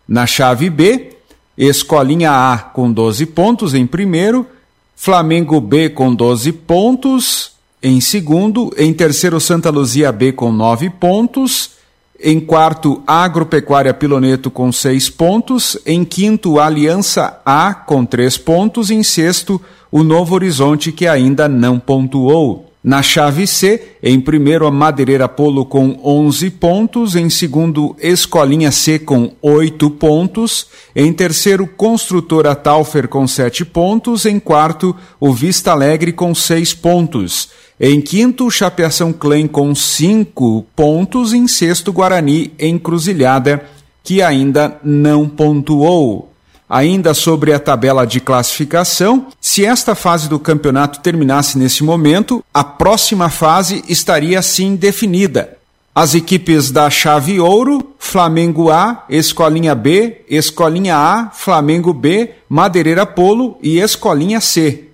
Na 0.06 0.26
chave 0.26 0.68
B, 0.68 1.16
Escolinha 1.56 2.30
A, 2.30 2.58
com 2.58 2.92
12 2.92 3.26
pontos 3.26 3.74
em 3.74 3.86
primeiro. 3.86 4.46
Flamengo 4.94 5.60
B, 5.60 5.88
com 5.88 6.14
12 6.14 6.52
pontos 6.52 7.56
em 7.82 8.00
segundo, 8.00 8.74
em 8.76 8.92
terceiro 8.92 9.38
Santa 9.38 9.70
Luzia 9.70 10.10
B 10.10 10.32
com 10.32 10.50
nove 10.50 10.90
pontos, 10.90 11.70
em 12.20 12.40
quarto 12.40 13.02
Agropecuária 13.06 13.92
Piloneto 13.92 14.50
com 14.50 14.72
seis 14.72 15.08
pontos, 15.10 15.78
em 15.84 16.04
quinto 16.04 16.58
Aliança 16.58 17.40
A 17.44 17.74
com 17.74 18.04
três 18.04 18.36
pontos, 18.36 18.90
em 18.90 19.02
sexto 19.02 19.60
o 19.90 20.02
Novo 20.02 20.34
Horizonte 20.34 20.92
que 20.92 21.06
ainda 21.06 21.48
não 21.48 21.78
pontuou. 21.78 22.65
Na 22.86 23.02
chave 23.02 23.48
C, 23.48 23.96
em 24.00 24.20
primeiro 24.20 24.64
a 24.64 24.70
Madeireira 24.70 25.28
Polo 25.28 25.66
com 25.66 25.98
11 26.04 26.50
pontos, 26.50 27.16
em 27.16 27.28
segundo 27.28 27.96
Escolinha 27.98 28.70
C 28.70 28.96
com 28.96 29.32
8 29.42 29.90
pontos, 29.90 30.68
em 30.94 31.12
terceiro 31.12 31.66
Construtora 31.66 32.54
Taufer 32.54 33.08
com 33.08 33.26
7 33.26 33.64
pontos, 33.64 34.24
em 34.24 34.38
quarto 34.38 34.94
o 35.18 35.32
Vista 35.32 35.72
Alegre 35.72 36.12
com 36.12 36.32
6 36.32 36.74
pontos. 36.74 37.48
Em 37.80 38.00
quinto, 38.00 38.48
Chapeação 38.52 39.12
Clem 39.12 39.48
com 39.48 39.74
cinco 39.74 40.64
pontos. 40.76 41.32
Em 41.32 41.48
sexto, 41.48 41.92
Guarani 41.92 42.52
Encruzilhada, 42.56 43.64
que 44.04 44.22
ainda 44.22 44.78
não 44.84 45.28
pontuou. 45.28 46.30
Ainda 46.68 47.14
sobre 47.14 47.52
a 47.52 47.60
tabela 47.60 48.04
de 48.04 48.20
classificação, 48.20 49.28
se 49.40 49.64
esta 49.64 49.94
fase 49.94 50.28
do 50.28 50.38
campeonato 50.38 51.00
terminasse 51.00 51.56
nesse 51.56 51.84
momento, 51.84 52.44
a 52.52 52.64
próxima 52.64 53.30
fase 53.30 53.84
estaria 53.88 54.38
assim 54.38 54.74
definida. 54.74 55.56
As 55.94 56.14
equipes 56.14 56.70
da 56.70 56.90
chave 56.90 57.40
ouro, 57.40 57.94
Flamengo 57.98 58.70
A, 58.70 59.04
Escolinha 59.08 59.74
B, 59.74 60.22
Escolinha 60.28 60.96
A, 60.96 61.30
Flamengo 61.30 61.94
B, 61.94 62.32
Madeireira 62.48 63.06
Polo 63.06 63.56
e 63.62 63.78
Escolinha 63.78 64.40
C. 64.40 64.88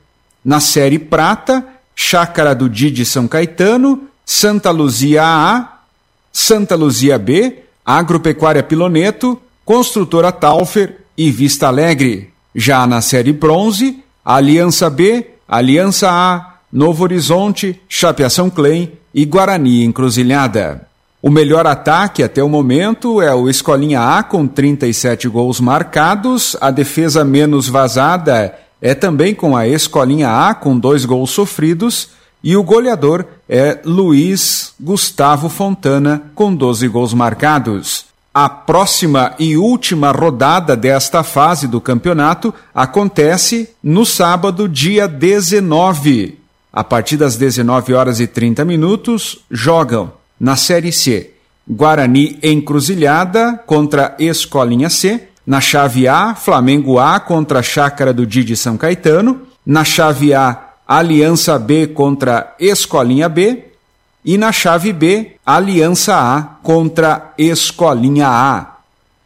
Na 0.45 0.61
série 0.61 0.99
prata, 0.99 1.67
Chácara 1.97 2.55
do 2.55 2.69
Didi 2.69 3.05
São 3.05 3.27
Caetano, 3.27 4.05
Santa 4.25 4.71
Luzia 4.71 5.25
A, 5.25 5.79
Santa 6.33 6.77
Luzia 6.77 7.19
B, 7.19 7.65
Agropecuária 7.85 8.63
Piloneto, 8.63 9.41
Construtora 9.65 10.31
Taufer 10.31 10.99
e 11.17 11.31
Vista 11.31 11.69
Alegre. 11.69 12.31
Já 12.55 12.87
na 12.87 13.01
série 13.01 13.33
bronze, 13.33 14.03
Aliança 14.25 14.91
B, 14.91 15.27
Aliança 15.49 16.11
A, 16.11 16.57
Novo 16.73 17.05
Horizonte, 17.05 17.81
Chapeação 17.89 18.49
Clem 18.49 18.93
e 19.15 19.25
Guarani 19.25 19.85
Encruzilhada. 19.85 20.87
O 21.21 21.31
melhor 21.31 21.67
ataque 21.67 22.23
até 22.23 22.43
o 22.43 22.49
momento 22.49 23.23
é 23.23 23.33
o 23.35 23.49
Escolinha 23.49 24.01
A 24.01 24.23
com 24.23 24.47
37 24.47 25.29
gols 25.29 25.61
marcados, 25.61 26.57
a 26.61 26.71
defesa 26.71 27.25
menos 27.25 27.69
vazada 27.69 28.59
é 28.83 28.95
também 28.95 29.33
com 29.33 29.57
a 29.57 29.67
Escolinha 29.67 30.29
A, 30.29 30.53
com 30.53 30.77
dois 30.77 31.05
gols 31.05 31.31
sofridos, 31.31 32.09
e 32.43 32.57
o 32.57 32.65
goleador 32.65 33.25
é 33.49 33.79
Luiz 33.85 34.75
Gustavo 34.81 35.49
Fontana, 35.49 36.25
com 36.35 36.53
12 36.53 36.89
gols 36.89 37.15
marcados. 37.15 38.12
A 38.35 38.49
próxima 38.49 39.35
e 39.39 39.59
última 39.59 40.11
rodada 40.11 40.75
desta 40.75 41.23
fase 41.23 41.69
do 41.69 41.81
campeonato 41.81 42.55
acontece 42.75 43.71
no 43.83 44.07
sábado, 44.07 44.67
dia 44.67 45.07
19. 45.07 46.39
A 46.73 46.83
partir 46.83 47.19
das 47.19 47.37
19 47.37 47.93
horas 47.93 48.21
e 48.21 48.27
30 48.27 48.65
minutos, 48.65 49.41
jogam 49.51 50.13
na 50.41 50.57
Série 50.57 50.93
C 50.93 51.33
Guarani 51.69 52.39
Encruzilhada 52.43 53.61
contra 53.67 54.17
Escolinha 54.19 54.89
C, 54.89 55.29
na 55.47 55.61
chave 55.61 56.09
A, 56.09 56.35
Flamengo 56.35 56.99
A 56.99 57.21
contra 57.21 57.63
Chácara 57.63 58.13
do 58.13 58.27
Didi 58.27 58.57
São 58.57 58.77
Caetano. 58.77 59.43
Na 59.65 59.85
chave 59.85 60.35
A, 60.35 60.71
Aliança 60.87 61.59
B 61.59 61.89
contra 61.89 62.55
Escolinha 62.59 63.29
B. 63.29 63.72
E 64.25 64.39
na 64.39 64.53
chave 64.53 64.93
B, 64.93 65.33
Aliança 65.45 66.15
A 66.15 66.43
contra 66.63 67.33
Escolinha 67.37 68.29
A. 68.29 68.77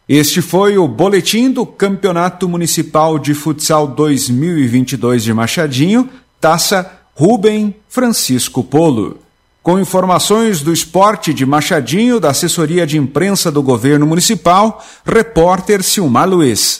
Este 0.09 0.41
foi 0.41 0.79
o 0.79 0.89
boletim 0.89 1.51
do 1.51 1.67
Campeonato 1.67 2.49
Municipal 2.49 3.19
de 3.19 3.35
Futsal 3.35 3.89
2022 3.89 5.25
de 5.25 5.35
Machadinho, 5.35 6.09
taça 6.41 6.91
Rubem 7.15 7.75
Francisco 7.89 8.63
Polo. 8.63 9.19
Com 9.63 9.81
informações 9.81 10.61
do 10.61 10.73
esporte 10.73 11.35
de 11.35 11.45
Machadinho, 11.45 12.21
da 12.21 12.31
assessoria 12.31 12.87
de 12.87 12.97
imprensa 12.97 13.51
do 13.51 13.63
governo 13.63 14.07
municipal, 14.07 14.83
repórter 15.05 15.83
Silmar 15.83 16.29
Luiz. 16.29 16.79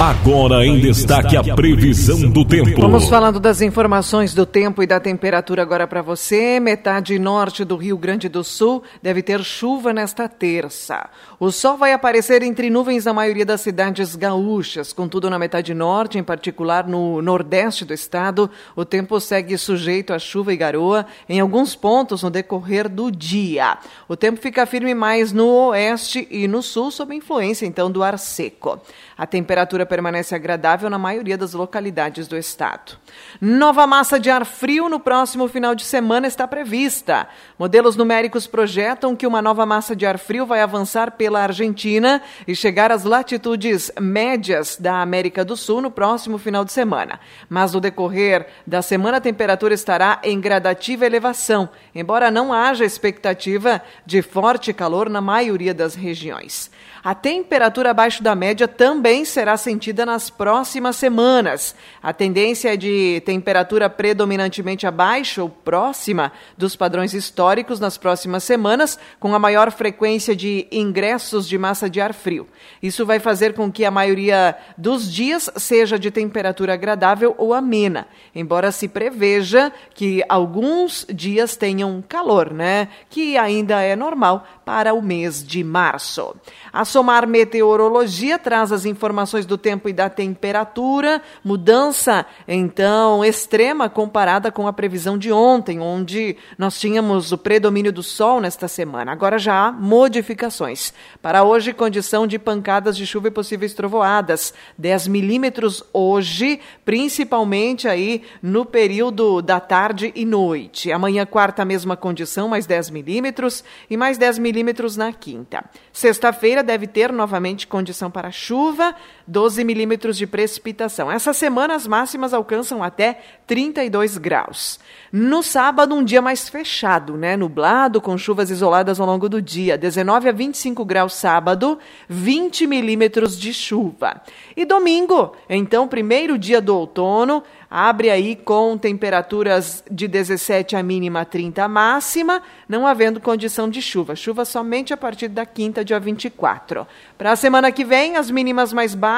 Agora 0.00 0.66
em 0.66 0.80
destaque 0.80 1.36
a 1.36 1.54
previsão 1.54 2.28
do 2.28 2.44
tempo. 2.44 2.80
Vamos 2.80 3.08
falando 3.08 3.38
das 3.38 3.60
informações 3.62 4.34
do 4.34 4.44
tempo 4.44 4.82
e 4.82 4.88
da 4.88 4.98
temperatura 4.98 5.62
agora 5.62 5.86
para 5.86 6.02
você. 6.02 6.58
Metade 6.58 7.16
norte 7.16 7.64
do 7.64 7.76
Rio 7.76 7.96
Grande 7.96 8.28
do 8.28 8.42
Sul 8.42 8.82
deve 9.00 9.22
ter 9.22 9.44
chuva 9.44 9.92
nesta 9.92 10.28
terça. 10.28 11.08
O 11.38 11.52
sol 11.52 11.76
vai 11.76 11.92
aparecer 11.92 12.42
entre 12.42 12.70
nuvens 12.70 13.04
na 13.04 13.14
maioria 13.14 13.46
das 13.46 13.60
cidades 13.60 14.16
gaúchas, 14.16 14.92
contudo 14.92 15.30
na 15.30 15.38
metade 15.38 15.72
norte, 15.72 16.18
em 16.18 16.24
particular 16.24 16.88
no 16.88 17.22
nordeste 17.22 17.84
do 17.84 17.94
estado, 17.94 18.50
o 18.74 18.84
tempo 18.84 19.20
segue 19.20 19.56
sujeito 19.56 20.12
a 20.12 20.18
chuva 20.18 20.52
e 20.52 20.56
garoa 20.56 21.06
em 21.28 21.38
alguns 21.38 21.76
pontos 21.76 22.24
no 22.24 22.30
decorrer 22.30 22.88
do 22.88 23.12
dia. 23.12 23.78
O 24.08 24.16
tempo 24.16 24.40
fica 24.40 24.66
firme 24.66 24.92
mais 24.92 25.32
no 25.32 25.68
oeste 25.68 26.26
e 26.32 26.48
no 26.48 26.62
sul, 26.62 26.90
sob 26.90 27.14
influência 27.14 27.64
então 27.64 27.88
do 27.88 28.02
ar 28.02 28.18
seco. 28.18 28.80
A 29.16 29.26
temperatura 29.26 29.86
permanece 29.86 30.34
agradável 30.34 30.90
na 30.90 30.98
maioria 30.98 31.38
das 31.38 31.52
localidades 31.52 32.26
do 32.26 32.36
estado. 32.36 32.98
Nova 33.40 33.86
massa 33.86 34.18
de 34.18 34.28
ar 34.28 34.44
frio 34.44 34.88
no 34.88 34.98
próximo 34.98 35.46
final 35.46 35.72
de 35.74 35.84
semana 35.84 36.26
está 36.26 36.48
prevista. 36.48 37.28
Modelos 37.56 37.94
numéricos 37.94 38.48
projetam 38.48 39.14
que 39.14 39.26
uma 39.26 39.40
nova 39.40 39.64
massa 39.64 39.94
de 39.94 40.04
ar 40.04 40.18
frio 40.18 40.44
vai 40.44 40.60
avançar 40.60 41.12
pela 41.12 41.42
Argentina 41.42 42.20
e 42.46 42.56
chegar 42.56 42.90
às 42.90 43.04
latitudes 43.04 43.92
médias 44.00 44.76
da 44.76 45.00
América 45.00 45.44
do 45.44 45.56
Sul 45.56 45.80
no 45.80 45.92
próximo 45.92 46.36
final 46.36 46.64
de 46.64 46.72
semana. 46.72 47.20
Mas 47.48 47.72
no 47.72 47.80
decorrer 47.80 48.48
da 48.66 48.82
semana 48.82 49.18
a 49.18 49.20
temperatura 49.20 49.74
estará 49.74 50.20
em 50.24 50.40
gradativa 50.40 51.06
elevação, 51.06 51.68
embora 51.94 52.32
não 52.32 52.52
haja 52.52 52.84
expectativa 52.84 53.80
de 54.04 54.22
forte 54.22 54.72
calor 54.72 55.08
na 55.08 55.20
maioria 55.20 55.72
das 55.72 55.94
regiões. 55.94 56.70
A 57.04 57.14
temperatura 57.14 57.90
abaixo 57.90 58.22
da 58.22 58.34
média 58.34 58.66
também 58.66 59.26
será 59.26 59.58
sentida 59.58 60.06
nas 60.06 60.30
próximas 60.30 60.96
semanas. 60.96 61.74
A 62.02 62.14
tendência 62.14 62.72
é 62.72 62.78
de 62.78 63.22
temperatura 63.26 63.90
predominantemente 63.90 64.86
abaixo 64.86 65.42
ou 65.42 65.50
próxima 65.50 66.32
dos 66.56 66.74
padrões 66.74 67.12
históricos 67.12 67.78
nas 67.78 67.98
próximas 67.98 68.42
semanas, 68.42 68.98
com 69.20 69.34
a 69.34 69.38
maior 69.38 69.70
frequência 69.70 70.34
de 70.34 70.66
ingressos 70.72 71.46
de 71.46 71.58
massa 71.58 71.90
de 71.90 72.00
ar 72.00 72.14
frio. 72.14 72.48
Isso 72.82 73.04
vai 73.04 73.18
fazer 73.18 73.52
com 73.52 73.70
que 73.70 73.84
a 73.84 73.90
maioria 73.90 74.56
dos 74.78 75.12
dias 75.12 75.50
seja 75.56 75.98
de 75.98 76.10
temperatura 76.10 76.72
agradável 76.72 77.34
ou 77.36 77.52
amena, 77.52 78.08
embora 78.34 78.72
se 78.72 78.88
preveja 78.88 79.70
que 79.92 80.24
alguns 80.26 81.04
dias 81.12 81.54
tenham 81.54 82.02
calor, 82.08 82.50
né? 82.50 82.88
Que 83.10 83.36
ainda 83.36 83.82
é 83.82 83.94
normal 83.94 84.46
para 84.64 84.94
o 84.94 85.02
mês 85.02 85.46
de 85.46 85.62
março. 85.62 86.34
A 86.72 86.86
Somar 86.94 87.26
Meteorologia 87.26 88.38
traz 88.38 88.70
as 88.70 88.84
informações 88.84 89.44
do 89.44 89.58
tempo 89.58 89.88
e 89.88 89.92
da 89.92 90.08
temperatura, 90.08 91.20
mudança 91.42 92.24
então 92.46 93.24
extrema 93.24 93.90
comparada 93.90 94.52
com 94.52 94.68
a 94.68 94.72
previsão 94.72 95.18
de 95.18 95.32
ontem, 95.32 95.80
onde 95.80 96.36
nós 96.56 96.78
tínhamos 96.78 97.32
o 97.32 97.38
predomínio 97.38 97.92
do 97.92 98.00
sol 98.00 98.40
nesta 98.40 98.68
semana. 98.68 99.10
Agora 99.10 99.40
já 99.40 99.66
há 99.66 99.72
modificações. 99.72 100.94
Para 101.20 101.42
hoje, 101.42 101.72
condição 101.72 102.28
de 102.28 102.38
pancadas 102.38 102.96
de 102.96 103.04
chuva 103.04 103.26
e 103.26 103.32
possíveis 103.32 103.74
trovoadas, 103.74 104.54
10 104.78 105.08
milímetros 105.08 105.82
hoje, 105.92 106.60
principalmente 106.84 107.88
aí 107.88 108.22
no 108.40 108.64
período 108.64 109.42
da 109.42 109.58
tarde 109.58 110.12
e 110.14 110.24
noite. 110.24 110.92
Amanhã, 110.92 111.26
quarta, 111.26 111.64
mesma 111.64 111.96
condição, 111.96 112.46
mais 112.46 112.66
10 112.66 112.90
milímetros 112.90 113.64
e 113.90 113.96
mais 113.96 114.16
10 114.16 114.38
milímetros 114.38 114.96
na 114.96 115.12
quinta. 115.12 115.64
Sexta-feira 115.92 116.62
deve 116.62 116.83
ter 116.86 117.12
novamente 117.12 117.66
condição 117.66 118.10
para 118.10 118.30
chuva, 118.30 118.94
12 119.26 119.64
milímetros 119.64 120.16
de 120.16 120.26
precipitação. 120.26 121.10
Essa 121.10 121.32
semana 121.32 121.74
as 121.74 121.86
máximas 121.86 122.34
alcançam 122.34 122.82
até 122.82 123.20
32 123.46 124.18
graus. 124.18 124.78
No 125.10 125.42
sábado, 125.42 125.94
um 125.94 126.04
dia 126.04 126.20
mais 126.20 126.48
fechado, 126.48 127.16
né? 127.16 127.36
Nublado, 127.36 128.00
com 128.00 128.18
chuvas 128.18 128.50
isoladas 128.50 129.00
ao 129.00 129.06
longo 129.06 129.28
do 129.28 129.40
dia. 129.40 129.78
19 129.78 130.28
a 130.28 130.32
25 130.32 130.84
graus 130.84 131.14
sábado, 131.14 131.78
20 132.08 132.66
milímetros 132.66 133.38
de 133.38 133.54
chuva. 133.54 134.20
E 134.56 134.64
domingo, 134.64 135.34
então, 135.48 135.88
primeiro 135.88 136.36
dia 136.36 136.60
do 136.60 136.76
outono, 136.76 137.42
abre 137.70 138.10
aí 138.10 138.36
com 138.36 138.76
temperaturas 138.78 139.82
de 139.90 140.06
17 140.06 140.76
a 140.76 140.82
mínima 140.82 141.24
30 141.24 141.64
a 141.64 141.68
máxima, 141.68 142.42
não 142.68 142.86
havendo 142.86 143.20
condição 143.20 143.68
de 143.68 143.80
chuva. 143.82 144.14
Chuva 144.14 144.44
somente 144.44 144.92
a 144.92 144.96
partir 144.96 145.28
da 145.28 145.44
quinta, 145.44 145.84
dia 145.84 145.98
24. 145.98 146.86
Para 147.18 147.32
a 147.32 147.36
semana 147.36 147.72
que 147.72 147.84
vem, 147.84 148.16
as 148.16 148.30
mínimas 148.30 148.72
mais 148.72 148.94
baixas, 148.94 149.13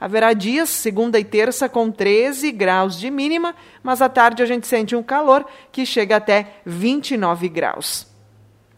haverá 0.00 0.32
dias, 0.32 0.68
segunda 0.68 1.18
e 1.18 1.24
terça, 1.24 1.68
com 1.68 1.90
13 1.90 2.50
graus 2.52 2.98
de 2.98 3.10
mínima, 3.10 3.54
mas 3.82 4.02
à 4.02 4.08
tarde 4.08 4.42
a 4.42 4.46
gente 4.46 4.66
sente 4.66 4.94
um 4.94 5.02
calor 5.02 5.46
que 5.70 5.86
chega 5.86 6.16
até 6.16 6.56
29 6.66 7.48
graus 7.48 8.11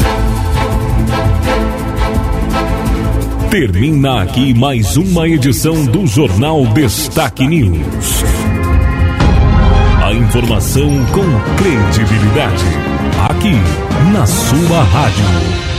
Termina 3.49 4.22
aqui 4.22 4.53
mais 4.53 4.97
uma 4.97 5.28
edição 5.28 5.84
do 5.86 6.05
Jornal 6.05 6.64
Destaque 6.68 7.47
News. 7.47 8.24
A 10.05 10.14
informação 10.14 10.89
com 11.07 11.26
credibilidade. 11.57 12.66
Aqui, 13.28 13.55
na 14.14 14.28
sua 14.28 14.84
rádio. 14.84 15.79